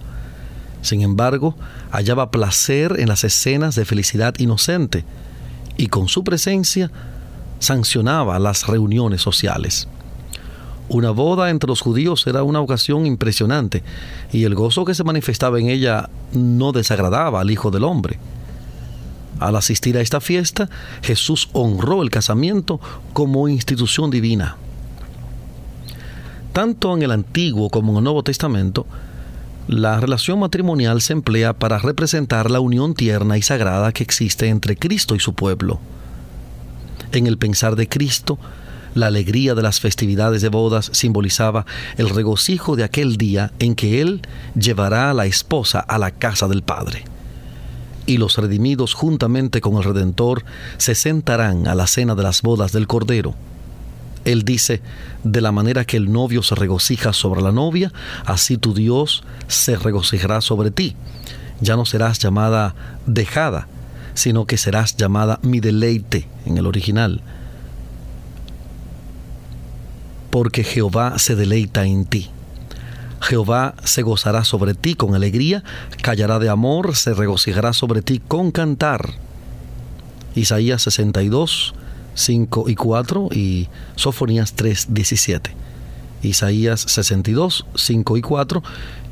sin 0.84 1.00
embargo, 1.00 1.56
hallaba 1.90 2.30
placer 2.30 3.00
en 3.00 3.08
las 3.08 3.24
escenas 3.24 3.74
de 3.74 3.86
felicidad 3.86 4.34
inocente 4.38 5.04
y 5.78 5.86
con 5.86 6.08
su 6.08 6.24
presencia 6.24 6.90
sancionaba 7.64 8.38
las 8.38 8.66
reuniones 8.66 9.22
sociales. 9.22 9.88
Una 10.88 11.11
boda 11.11 11.50
entre 11.50 11.68
los 11.68 11.81
judíos 11.81 12.27
era 12.27 12.42
una 12.42 12.61
ocasión 12.61 13.07
impresionante 13.07 13.83
y 14.33 14.44
el 14.44 14.55
gozo 14.55 14.85
que 14.85 14.94
se 14.94 15.03
manifestaba 15.03 15.59
en 15.59 15.68
ella 15.68 16.11
no 16.33 16.72
desagradaba 16.72 17.40
al 17.40 17.50
Hijo 17.50 17.70
del 17.70 17.85
Hombre. 17.85 18.18
Al 19.40 19.57
asistir 19.57 19.96
a 19.96 20.00
esta 20.00 20.20
fiesta, 20.20 20.68
Jesús 21.03 21.48
honró 21.53 22.03
el 22.03 22.11
casamiento 22.11 22.81
como 23.12 23.48
institución 23.48 24.11
divina. 24.11 24.57
Tanto 26.53 26.94
en 26.94 27.03
el 27.03 27.11
Antiguo 27.11 27.70
como 27.70 27.92
en 27.92 27.98
el 27.98 28.05
Nuevo 28.05 28.22
Testamento, 28.22 28.87
la 29.66 29.98
relación 29.98 30.38
matrimonial 30.38 31.00
se 31.00 31.14
emplea 31.14 31.55
para 31.55 31.79
representar 31.79 32.50
la 32.50 32.61
unión 32.61 32.94
tierna 32.94 33.38
y 33.38 33.42
sagrada 33.42 33.92
que 33.92 34.03
existe 34.03 34.48
entre 34.48 34.77
Cristo 34.77 35.14
y 35.14 35.20
su 35.20 35.35
pueblo. 35.35 35.81
En 37.14 37.27
el 37.27 37.38
pensar 37.38 37.77
de 37.77 37.88
Cristo, 37.88 38.38
la 38.94 39.07
alegría 39.07 39.55
de 39.55 39.62
las 39.62 39.81
festividades 39.81 40.42
de 40.42 40.50
bodas 40.50 40.90
simbolizaba 40.92 41.64
el 41.96 42.11
regocijo 42.11 42.77
de 42.77 42.85
aquel 42.85 43.16
día 43.16 43.53
en 43.59 43.74
que 43.74 44.03
Él 44.03 44.20
llevará 44.55 45.11
a 45.11 45.14
la 45.14 45.24
esposa 45.24 45.81
a 45.81 45.96
la 45.96 46.11
casa 46.11 46.46
del 46.46 46.62
Padre. 46.62 47.05
Y 48.05 48.18
los 48.18 48.37
redimidos 48.37 48.92
juntamente 48.92 49.62
con 49.62 49.77
el 49.77 49.85
Redentor 49.85 50.44
se 50.77 50.94
sentarán 50.94 51.66
a 51.66 51.74
la 51.74 51.87
cena 51.87 52.14
de 52.14 52.22
las 52.22 52.42
bodas 52.42 52.72
del 52.72 52.87
Cordero 52.87 53.35
él 54.24 54.44
dice, 54.44 54.81
de 55.22 55.40
la 55.40 55.53
manera 55.53 55.85
que 55.85 55.96
el 55.96 56.11
novio 56.11 56.42
se 56.42 56.55
regocija 56.55 57.12
sobre 57.12 57.42
la 57.42 57.53
novia, 57.53 57.92
así 58.24 58.57
tu 58.57 58.74
Dios 58.74 59.22
se 59.48 59.77
regocijará 59.77 60.40
sobre 60.40 60.70
ti. 60.70 60.96
Ya 61.61 61.77
no 61.77 61.85
serás 61.85 62.18
llamada 62.18 62.74
dejada, 63.07 63.68
sino 64.14 64.46
que 64.46 64.57
serás 64.57 64.96
llamada 64.96 65.38
mi 65.42 65.61
deleite 65.61 66.27
en 66.46 66.59
el 66.59 66.66
original. 66.66 67.20
Porque 70.31 70.64
Jehová 70.64 71.18
se 71.18 71.37
deleita 71.37 71.85
en 71.85 72.07
ti. 72.07 72.31
Jehová 73.20 73.74
se 73.85 74.03
gozará 74.03 74.44
sobre 74.44 74.74
ti 74.74 74.94
con 74.94 75.14
alegría, 75.14 75.62
callará 76.03 76.38
de 76.38 76.50
amor, 76.50 76.94
se 76.94 77.14
regocijará 77.14 77.72
sobre 77.72 78.03
ti 78.03 78.20
con 78.20 78.50
cantar. 78.50 79.14
Isaías 80.35 80.83
62, 80.83 81.74
5 82.14 82.68
y 82.68 82.74
4 82.74 83.29
y 83.33 83.68
Sofonías 83.96 84.55
3, 84.55 84.88
17. 84.90 85.55
Isaías 86.22 86.81
62, 86.81 87.66
5 87.74 88.16
y 88.16 88.22
4 88.22 88.62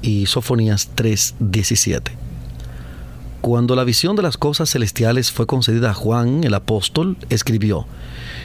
y 0.03 0.27
Sofonías 0.27 0.91
3, 0.95 1.35
17. 1.39 2.32
Cuando 3.43 3.75
la 3.75 3.83
visión 3.83 4.15
de 4.15 4.23
las 4.23 4.37
cosas 4.37 4.71
celestiales 4.71 5.33
fue 5.33 5.49
concedida 5.49 5.91
a 5.91 5.95
Juan 5.95 6.45
el 6.45 6.55
apóstol, 6.55 7.17
escribió, 7.29 7.87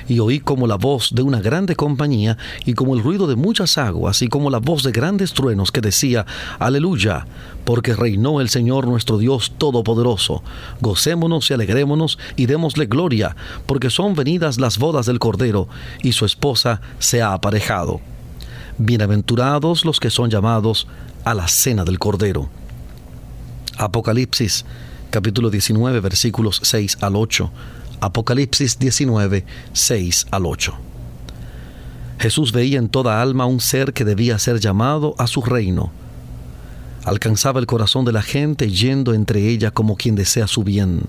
y 0.08 0.18
oí 0.18 0.40
como 0.40 0.66
la 0.66 0.74
voz 0.74 1.14
de 1.14 1.22
una 1.22 1.40
grande 1.40 1.76
compañía 1.76 2.40
y 2.66 2.74
como 2.74 2.96
el 2.96 3.04
ruido 3.04 3.28
de 3.28 3.36
muchas 3.36 3.78
aguas 3.78 4.24
y 4.24 4.28
como 4.28 4.50
la 4.50 4.58
voz 4.58 4.82
de 4.82 4.92
grandes 4.92 5.34
truenos 5.34 5.72
que 5.72 5.82
decía, 5.82 6.26
Aleluya, 6.58 7.28
porque 7.64 7.94
reinó 7.96 8.42
el 8.42 8.50
Señor 8.50 8.88
nuestro 8.88 9.20
Dios 9.20 9.54
Todopoderoso. 9.60 10.42
Gocémonos 10.82 11.48
y 11.52 11.54
alegrémonos 11.54 12.18
y 12.36 12.48
démosle 12.48 12.88
gloria, 12.88 13.36
porque 13.68 13.92
son 13.92 14.16
venidas 14.16 14.60
las 14.60 14.80
bodas 14.80 15.06
del 15.06 15.20
Cordero 15.20 15.68
y 16.02 16.14
su 16.14 16.26
esposa 16.26 16.82
se 16.98 17.22
ha 17.22 17.34
aparejado. 17.34 18.02
Bienaventurados 18.80 19.86
los 19.86 20.00
que 20.00 20.10
son 20.10 20.32
llamados 20.32 20.88
a 21.24 21.36
la 21.36 21.48
cena 21.48 21.86
del 21.86 22.00
Cordero. 22.00 22.50
Apocalipsis 23.78 24.66
capítulo 25.10 25.50
19 25.50 26.00
versículos 26.00 26.60
6 26.64 26.98
al 27.02 27.16
8. 27.16 27.52
Apocalipsis 28.02 28.78
19, 28.78 29.46
6 29.74 30.28
al 30.32 30.46
8. 30.46 30.74
Jesús 32.20 32.52
veía 32.52 32.80
en 32.80 32.90
toda 32.90 33.22
alma 33.22 33.46
un 33.46 33.60
ser 33.60 33.94
que 33.94 34.06
debía 34.06 34.40
ser 34.40 34.60
llamado 34.60 35.16
a 35.18 35.28
su 35.28 35.42
reino. 35.42 35.92
Alcanzaba 37.06 37.60
el 37.60 37.68
corazón 37.68 38.06
de 38.06 38.12
la 38.12 38.22
gente 38.22 38.70
yendo 38.70 39.14
entre 39.14 39.48
ella 39.48 39.72
como 39.72 39.96
quien 39.96 40.16
desea 40.16 40.48
su 40.48 40.64
bien. 40.64 41.04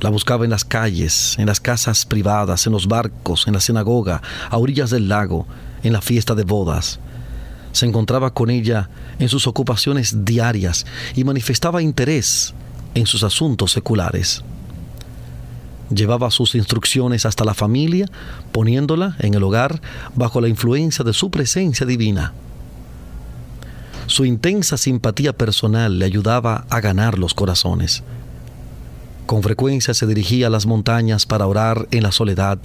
La 0.00 0.10
buscaba 0.10 0.44
en 0.44 0.50
las 0.50 0.64
calles, 0.64 1.36
en 1.38 1.46
las 1.46 1.60
casas 1.60 2.04
privadas, 2.04 2.66
en 2.66 2.72
los 2.72 2.86
barcos, 2.86 3.46
en 3.46 3.54
la 3.54 3.60
sinagoga, 3.60 4.22
a 4.50 4.58
orillas 4.58 4.90
del 4.90 5.08
lago, 5.08 5.46
en 5.82 5.92
la 5.92 6.00
fiesta 6.00 6.34
de 6.34 6.44
bodas 6.44 6.98
Se 7.72 7.86
encontraba 7.86 8.32
con 8.32 8.50
ella 8.50 8.88
en 9.18 9.28
sus 9.28 9.46
ocupaciones 9.46 10.24
diarias 10.24 10.86
y 11.14 11.24
manifestaba 11.24 11.82
interés 11.82 12.54
en 12.94 13.06
sus 13.06 13.22
asuntos 13.22 13.72
seculares. 13.72 14.42
Llevaba 15.94 16.30
sus 16.30 16.54
instrucciones 16.54 17.26
hasta 17.26 17.44
la 17.44 17.54
familia, 17.54 18.06
poniéndola 18.52 19.16
en 19.18 19.34
el 19.34 19.42
hogar 19.42 19.80
bajo 20.14 20.40
la 20.40 20.48
influencia 20.48 21.04
de 21.04 21.12
su 21.12 21.30
presencia 21.30 21.86
divina. 21.86 22.32
Su 24.06 24.24
intensa 24.24 24.76
simpatía 24.76 25.32
personal 25.32 25.98
le 25.98 26.04
ayudaba 26.04 26.66
a 26.70 26.80
ganar 26.80 27.18
los 27.18 27.34
corazones. 27.34 28.02
Con 29.26 29.42
frecuencia 29.42 29.94
se 29.94 30.06
dirigía 30.06 30.48
a 30.48 30.50
las 30.50 30.66
montañas 30.66 31.24
para 31.24 31.46
orar 31.46 31.86
en 31.90 32.02
la 32.02 32.12
soledad, 32.12 32.58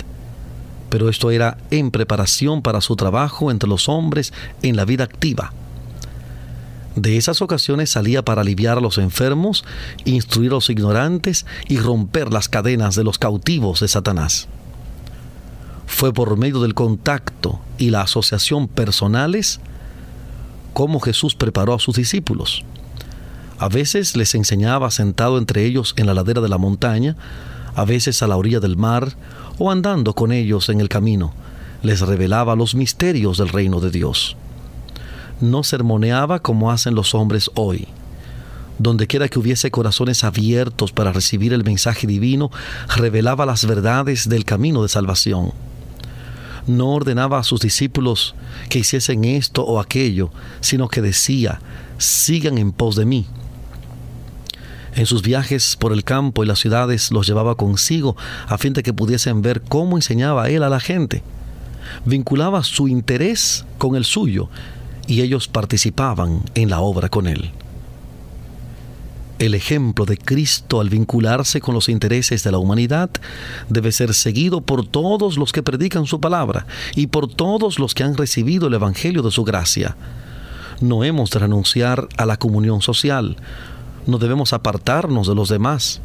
pero 0.90 1.10
esto 1.10 1.32
era 1.32 1.58
en 1.72 1.92
preparación 1.92 2.62
para 2.62 2.82
su 2.82 2.96
trabajo 2.96 3.52
entre 3.52 3.70
los 3.70 3.90
hombres 3.90 4.34
en 4.62 4.76
la 4.76 4.86
vida 4.86 5.04
activa. 5.04 5.54
De 6.96 7.18
esas 7.18 7.44
ocasiones 7.44 7.92
salía 7.92 8.26
para 8.26 8.42
aliviar 8.42 8.80
a 8.80 8.82
los 8.82 8.98
enfermos, 8.98 9.64
instruir 10.04 10.52
a 10.52 10.56
los 10.56 10.70
ignorantes 10.70 11.46
y 11.68 11.78
romper 11.78 12.34
las 12.34 12.50
cadenas 12.50 12.96
de 12.96 13.04
los 13.04 13.20
cautivos 13.20 13.82
de 13.82 13.88
Satanás. 13.88 14.48
Fue 15.86 16.12
por 16.12 16.38
medio 16.38 16.60
del 16.60 16.74
contacto 16.74 17.60
y 17.78 17.92
la 17.92 18.02
asociación 18.02 18.68
personales 18.68 19.60
como 20.74 21.00
Jesús 21.00 21.36
preparó 21.36 21.74
a 21.74 21.80
sus 21.80 21.96
discípulos. 21.96 22.64
A 23.60 23.70
veces 23.70 24.16
les 24.16 24.36
enseñaba 24.36 24.92
sentado 24.92 25.38
entre 25.38 25.66
ellos 25.66 25.94
en 25.98 26.06
la 26.06 26.14
ladera 26.14 26.42
de 26.42 26.50
la 26.50 26.60
montaña, 26.60 27.16
a 27.78 27.86
veces 27.86 28.22
a 28.22 28.28
la 28.28 28.36
orilla 28.36 28.60
del 28.60 28.76
mar 28.76 29.14
o 29.58 29.72
andando 29.72 30.14
con 30.14 30.34
ellos 30.34 30.68
en 30.68 30.82
el 30.82 30.90
camino. 30.90 31.32
Les 31.82 32.02
revelaba 32.02 32.58
los 32.58 32.76
misterios 32.76 33.38
del 33.38 33.48
reino 33.48 33.80
de 33.80 33.92
Dios 33.92 34.36
no 35.42 35.64
sermoneaba 35.64 36.40
como 36.40 36.72
hacen 36.72 36.96
los 36.96 37.14
hombres 37.14 37.50
hoy. 37.56 37.88
Donde 38.80 39.08
quiera 39.08 39.28
que 39.28 39.40
hubiese 39.40 39.72
corazones 39.72 40.24
abiertos 40.24 40.92
para 40.92 41.12
recibir 41.12 41.54
el 41.54 41.64
mensaje 41.64 42.06
divino, 42.06 42.52
revelaba 42.96 43.46
las 43.46 43.66
verdades 43.66 44.30
del 44.30 44.46
camino 44.46 44.84
de 44.84 44.90
salvación. 44.90 45.52
No 46.68 46.90
ordenaba 46.90 47.40
a 47.40 47.44
sus 47.44 47.62
discípulos 47.62 48.36
que 48.70 48.80
hiciesen 48.80 49.24
esto 49.26 49.64
o 49.64 49.80
aquello, 49.80 50.30
sino 50.60 50.90
que 50.90 51.02
decía, 51.02 51.60
sigan 51.98 52.58
en 52.58 52.72
pos 52.72 52.96
de 52.96 53.06
mí. 53.06 53.26
En 54.98 55.06
sus 55.06 55.22
viajes 55.22 55.76
por 55.76 55.94
el 55.94 56.04
campo 56.04 56.44
y 56.44 56.48
las 56.48 56.58
ciudades 56.58 57.12
los 57.12 57.28
llevaba 57.28 57.54
consigo 57.54 58.18
a 58.48 58.58
fin 58.58 58.74
de 58.74 58.82
que 58.82 58.94
pudiesen 58.94 59.44
ver 59.44 59.62
cómo 59.62 59.96
enseñaba 59.96 60.50
él 60.50 60.64
a 60.64 60.70
la 60.70 60.80
gente. 60.80 61.22
Vinculaba 62.04 62.64
su 62.64 62.88
interés 62.88 63.64
con 63.78 63.96
el 63.96 64.06
suyo 64.06 64.50
y 65.06 65.22
ellos 65.22 65.48
participaban 65.48 66.42
en 66.56 66.72
la 66.72 66.80
obra 66.80 67.10
con 67.10 67.28
él. 67.28 67.52
El 69.38 69.54
ejemplo 69.54 70.06
de 70.06 70.18
Cristo 70.18 70.82
al 70.82 70.90
vincularse 70.90 71.62
con 71.62 71.76
los 71.76 71.90
intereses 71.90 72.44
de 72.44 72.52
la 72.52 72.58
humanidad 72.58 73.12
debe 73.70 73.92
ser 73.92 74.16
seguido 74.16 74.62
por 74.62 74.84
todos 74.84 75.38
los 75.38 75.52
que 75.52 75.62
predican 75.62 76.08
su 76.08 76.20
palabra 76.20 76.66
y 76.96 77.06
por 77.06 77.32
todos 77.32 77.78
los 77.78 77.94
que 77.94 78.02
han 78.02 78.18
recibido 78.18 78.66
el 78.66 78.74
Evangelio 78.74 79.22
de 79.22 79.30
su 79.30 79.44
gracia. 79.44 79.96
No 80.82 81.04
hemos 81.04 81.30
de 81.30 81.38
renunciar 81.38 82.08
a 82.18 82.26
la 82.26 82.38
comunión 82.38 82.82
social, 82.82 83.38
no 84.08 84.18
debemos 84.18 84.54
apartarnos 84.54 85.28
de 85.28 85.36
los 85.36 85.50
demás. 85.50 86.02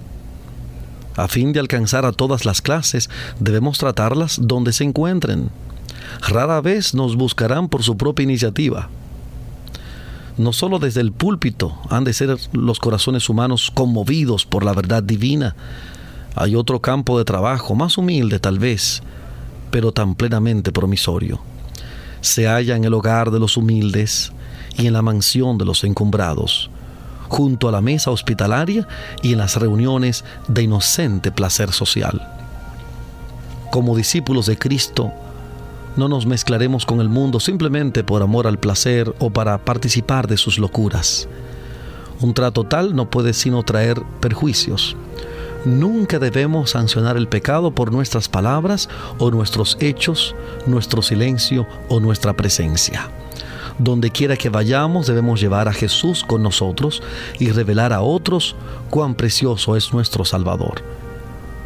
A 1.16 1.28
fin 1.28 1.52
de 1.52 1.60
alcanzar 1.60 2.04
a 2.06 2.12
todas 2.12 2.44
las 2.44 2.62
clases, 2.62 3.10
debemos 3.38 3.78
tratarlas 3.78 4.38
donde 4.40 4.72
se 4.72 4.84
encuentren 4.84 5.50
rara 6.20 6.60
vez 6.60 6.94
nos 6.94 7.16
buscarán 7.16 7.68
por 7.68 7.82
su 7.82 7.96
propia 7.96 8.24
iniciativa. 8.24 8.88
No 10.38 10.52
solo 10.52 10.78
desde 10.78 11.00
el 11.00 11.12
púlpito 11.12 11.78
han 11.90 12.04
de 12.04 12.12
ser 12.12 12.36
los 12.52 12.78
corazones 12.78 13.28
humanos 13.28 13.70
conmovidos 13.72 14.46
por 14.46 14.64
la 14.64 14.72
verdad 14.72 15.02
divina, 15.02 15.54
hay 16.34 16.56
otro 16.56 16.80
campo 16.80 17.18
de 17.18 17.26
trabajo, 17.26 17.74
más 17.74 17.98
humilde 17.98 18.38
tal 18.38 18.58
vez, 18.58 19.02
pero 19.70 19.92
tan 19.92 20.14
plenamente 20.14 20.72
promisorio. 20.72 21.40
Se 22.22 22.46
halla 22.46 22.76
en 22.76 22.84
el 22.84 22.94
hogar 22.94 23.30
de 23.30 23.38
los 23.38 23.58
humildes 23.58 24.32
y 24.78 24.86
en 24.86 24.94
la 24.94 25.02
mansión 25.02 25.58
de 25.58 25.66
los 25.66 25.84
encumbrados, 25.84 26.70
junto 27.32 27.66
a 27.66 27.72
la 27.72 27.80
mesa 27.80 28.10
hospitalaria 28.10 28.86
y 29.22 29.32
en 29.32 29.38
las 29.38 29.56
reuniones 29.56 30.22
de 30.48 30.64
inocente 30.64 31.32
placer 31.32 31.72
social. 31.72 32.20
Como 33.70 33.96
discípulos 33.96 34.44
de 34.44 34.58
Cristo, 34.58 35.12
no 35.96 36.10
nos 36.10 36.26
mezclaremos 36.26 36.84
con 36.84 37.00
el 37.00 37.08
mundo 37.08 37.40
simplemente 37.40 38.04
por 38.04 38.20
amor 38.20 38.46
al 38.46 38.58
placer 38.58 39.14
o 39.18 39.30
para 39.30 39.56
participar 39.56 40.26
de 40.26 40.36
sus 40.36 40.58
locuras. 40.58 41.26
Un 42.20 42.34
trato 42.34 42.64
tal 42.64 42.94
no 42.94 43.08
puede 43.08 43.32
sino 43.32 43.62
traer 43.62 44.02
perjuicios. 44.20 44.94
Nunca 45.64 46.18
debemos 46.18 46.72
sancionar 46.72 47.16
el 47.16 47.28
pecado 47.28 47.74
por 47.74 47.92
nuestras 47.92 48.28
palabras 48.28 48.90
o 49.18 49.30
nuestros 49.30 49.78
hechos, 49.80 50.36
nuestro 50.66 51.00
silencio 51.00 51.66
o 51.88 51.98
nuestra 51.98 52.34
presencia. 52.34 53.08
Donde 53.82 54.10
quiera 54.10 54.36
que 54.36 54.48
vayamos 54.48 55.08
debemos 55.08 55.40
llevar 55.40 55.66
a 55.66 55.72
Jesús 55.72 56.22
con 56.22 56.40
nosotros 56.40 57.02
y 57.40 57.50
revelar 57.50 57.92
a 57.92 58.00
otros 58.00 58.54
cuán 58.90 59.16
precioso 59.16 59.74
es 59.74 59.92
nuestro 59.92 60.24
Salvador. 60.24 60.82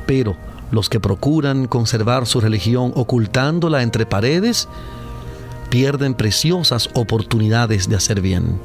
Pero 0.07 0.35
los 0.71 0.89
que 0.89 0.99
procuran 0.99 1.67
conservar 1.67 2.25
su 2.27 2.41
religión 2.41 2.91
ocultándola 2.95 3.83
entre 3.83 4.07
paredes 4.07 4.67
pierden 5.69 6.15
preciosas 6.15 6.89
oportunidades 6.95 7.87
de 7.87 7.97
hacer 7.97 8.23
bien. 8.23 8.59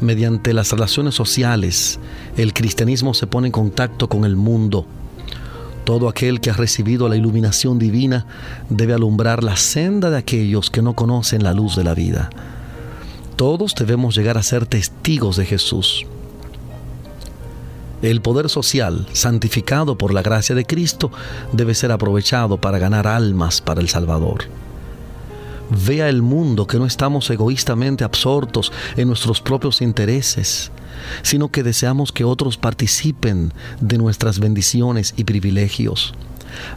Mediante 0.00 0.54
las 0.54 0.70
relaciones 0.72 1.14
sociales, 1.14 1.98
el 2.38 2.54
cristianismo 2.54 3.12
se 3.12 3.26
pone 3.26 3.48
en 3.48 3.52
contacto 3.52 4.08
con 4.08 4.24
el 4.24 4.36
mundo. 4.36 4.86
Todo 5.90 6.08
aquel 6.08 6.40
que 6.40 6.50
ha 6.50 6.52
recibido 6.52 7.08
la 7.08 7.16
iluminación 7.16 7.80
divina 7.80 8.24
debe 8.68 8.94
alumbrar 8.94 9.42
la 9.42 9.56
senda 9.56 10.08
de 10.08 10.18
aquellos 10.18 10.70
que 10.70 10.82
no 10.82 10.94
conocen 10.94 11.42
la 11.42 11.52
luz 11.52 11.74
de 11.74 11.82
la 11.82 11.94
vida. 11.94 12.30
Todos 13.34 13.74
debemos 13.74 14.14
llegar 14.14 14.38
a 14.38 14.44
ser 14.44 14.66
testigos 14.66 15.34
de 15.34 15.46
Jesús. 15.46 16.06
El 18.02 18.20
poder 18.20 18.48
social, 18.48 19.08
santificado 19.14 19.98
por 19.98 20.14
la 20.14 20.22
gracia 20.22 20.54
de 20.54 20.64
Cristo, 20.64 21.10
debe 21.52 21.74
ser 21.74 21.90
aprovechado 21.90 22.60
para 22.60 22.78
ganar 22.78 23.08
almas 23.08 23.60
para 23.60 23.80
el 23.80 23.88
Salvador. 23.88 24.44
Vea 25.70 26.08
el 26.08 26.22
mundo 26.22 26.68
que 26.68 26.78
no 26.78 26.86
estamos 26.86 27.28
egoístamente 27.30 28.04
absortos 28.04 28.70
en 28.96 29.08
nuestros 29.08 29.40
propios 29.40 29.82
intereses, 29.82 30.70
sino 31.22 31.50
que 31.50 31.62
deseamos 31.62 32.12
que 32.12 32.24
otros 32.24 32.56
participen 32.56 33.52
de 33.80 33.98
nuestras 33.98 34.38
bendiciones 34.38 35.14
y 35.16 35.24
privilegios. 35.24 36.14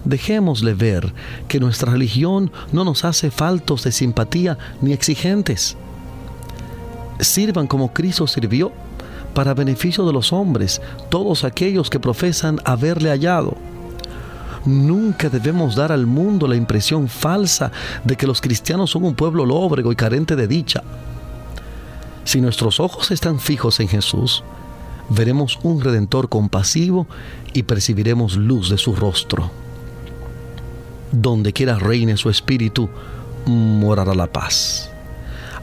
Dejémosle 0.05 0.73
ver 0.73 1.13
que 1.47 1.59
nuestra 1.59 1.91
religión 1.91 2.51
no 2.71 2.83
nos 2.83 3.05
hace 3.05 3.31
faltos 3.31 3.83
de 3.83 3.91
simpatía 3.91 4.57
ni 4.81 4.93
exigentes. 4.93 5.75
Sirvan 7.19 7.67
como 7.67 7.93
Cristo 7.93 8.27
sirvió 8.27 8.71
para 9.33 9.53
beneficio 9.53 10.05
de 10.05 10.13
los 10.13 10.31
hombres, 10.31 10.81
todos 11.09 11.43
aquellos 11.43 11.89
que 11.89 11.99
profesan 11.99 12.59
haberle 12.65 13.09
hallado. 13.09 13.57
Nunca 14.65 15.29
debemos 15.29 15.75
dar 15.75 15.91
al 15.91 16.05
mundo 16.05 16.47
la 16.47 16.55
impresión 16.55 17.09
falsa 17.09 17.71
de 18.03 18.15
que 18.15 18.27
los 18.27 18.39
cristianos 18.39 18.91
son 18.91 19.03
un 19.03 19.15
pueblo 19.15 19.45
lóbrego 19.45 19.91
y 19.91 19.95
carente 19.95 20.35
de 20.35 20.47
dicha. 20.47 20.83
Si 22.25 22.41
nuestros 22.41 22.79
ojos 22.79 23.11
están 23.11 23.39
fijos 23.39 23.79
en 23.79 23.87
Jesús, 23.87 24.43
veremos 25.09 25.59
un 25.63 25.81
redentor 25.81 26.29
compasivo 26.29 27.07
y 27.53 27.63
percibiremos 27.63 28.37
luz 28.37 28.69
de 28.69 28.77
su 28.77 28.95
rostro. 28.95 29.51
Donde 31.11 31.53
quiera 31.53 31.77
reine 31.77 32.17
su 32.17 32.29
espíritu, 32.29 32.89
morará 33.45 34.15
la 34.15 34.27
paz 34.27 34.89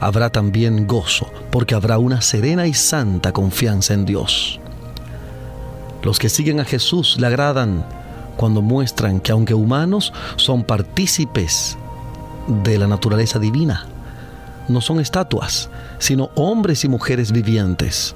habrá 0.01 0.31
también 0.31 0.87
gozo, 0.87 1.31
porque 1.51 1.75
habrá 1.75 1.99
una 1.99 2.21
serena 2.21 2.65
y 2.65 2.73
santa 2.73 3.31
confianza 3.31 3.93
en 3.93 4.05
Dios. 4.05 4.59
Los 6.03 6.17
que 6.17 6.27
siguen 6.27 6.59
a 6.59 6.65
Jesús 6.65 7.17
le 7.19 7.27
agradan 7.27 7.85
cuando 8.35 8.63
muestran 8.63 9.19
que 9.19 9.31
aunque 9.31 9.53
humanos 9.53 10.11
son 10.37 10.63
partícipes 10.63 11.77
de 12.63 12.79
la 12.79 12.87
naturaleza 12.87 13.37
divina. 13.37 13.85
No 14.71 14.79
son 14.79 15.01
estatuas, 15.01 15.69
sino 15.99 16.31
hombres 16.35 16.85
y 16.85 16.87
mujeres 16.87 17.31
vivientes. 17.31 18.15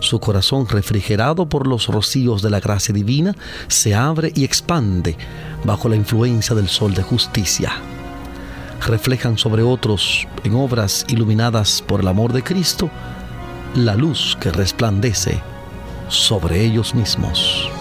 Su 0.00 0.20
corazón 0.20 0.68
refrigerado 0.68 1.46
por 1.46 1.66
los 1.66 1.86
rocíos 1.86 2.42
de 2.42 2.50
la 2.50 2.60
gracia 2.60 2.92
divina 2.92 3.34
se 3.68 3.94
abre 3.94 4.30
y 4.34 4.44
expande 4.44 5.16
bajo 5.64 5.88
la 5.88 5.96
influencia 5.96 6.54
del 6.54 6.68
sol 6.68 6.92
de 6.92 7.02
justicia 7.02 7.72
reflejan 8.86 9.38
sobre 9.38 9.62
otros 9.62 10.26
en 10.42 10.54
obras 10.54 11.06
iluminadas 11.08 11.82
por 11.82 12.00
el 12.00 12.08
amor 12.08 12.32
de 12.34 12.42
Cristo 12.42 12.90
la 13.74 13.94
luz 13.94 14.36
que 14.40 14.52
resplandece 14.52 15.40
sobre 16.08 16.64
ellos 16.64 16.94
mismos. 16.94 17.73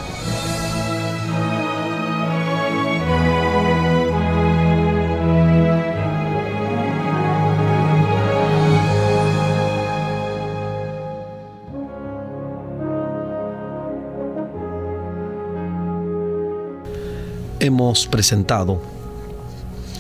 Hemos 17.63 18.08
presentado 18.08 18.82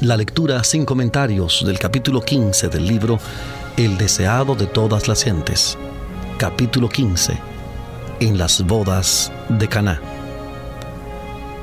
la 0.01 0.17
lectura 0.17 0.61
sin 0.65 0.83
comentarios 0.83 1.63
del 1.65 1.79
capítulo 1.79 2.19
15 2.19 2.67
del 2.67 2.85
libro 2.85 3.19
El 3.77 3.97
deseado 3.97 4.53
de 4.53 4.67
todas 4.67 5.07
las 5.07 5.23
gentes. 5.23 5.77
Capítulo 6.37 6.89
15. 6.89 7.39
En 8.19 8.37
las 8.37 8.61
bodas 8.67 9.31
de 9.47 9.69
Caná. 9.69 10.01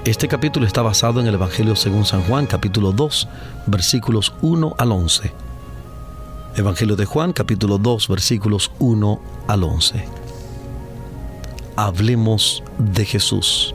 Este 0.06 0.26
capítulo 0.26 0.64
está 0.64 0.80
basado 0.80 1.20
en 1.20 1.26
el 1.26 1.34
Evangelio 1.34 1.76
según 1.76 2.06
San 2.06 2.22
Juan, 2.22 2.46
capítulo 2.46 2.92
2, 2.92 3.28
versículos 3.66 4.32
1 4.40 4.76
al 4.78 4.92
11. 4.92 5.30
Evangelio 6.56 6.96
de 6.96 7.04
Juan, 7.04 7.34
capítulo 7.34 7.76
2, 7.76 8.08
versículos 8.08 8.72
1 8.78 9.20
al 9.48 9.64
11. 9.64 10.02
Hablemos 11.76 12.62
de 12.78 13.04
Jesús. 13.04 13.74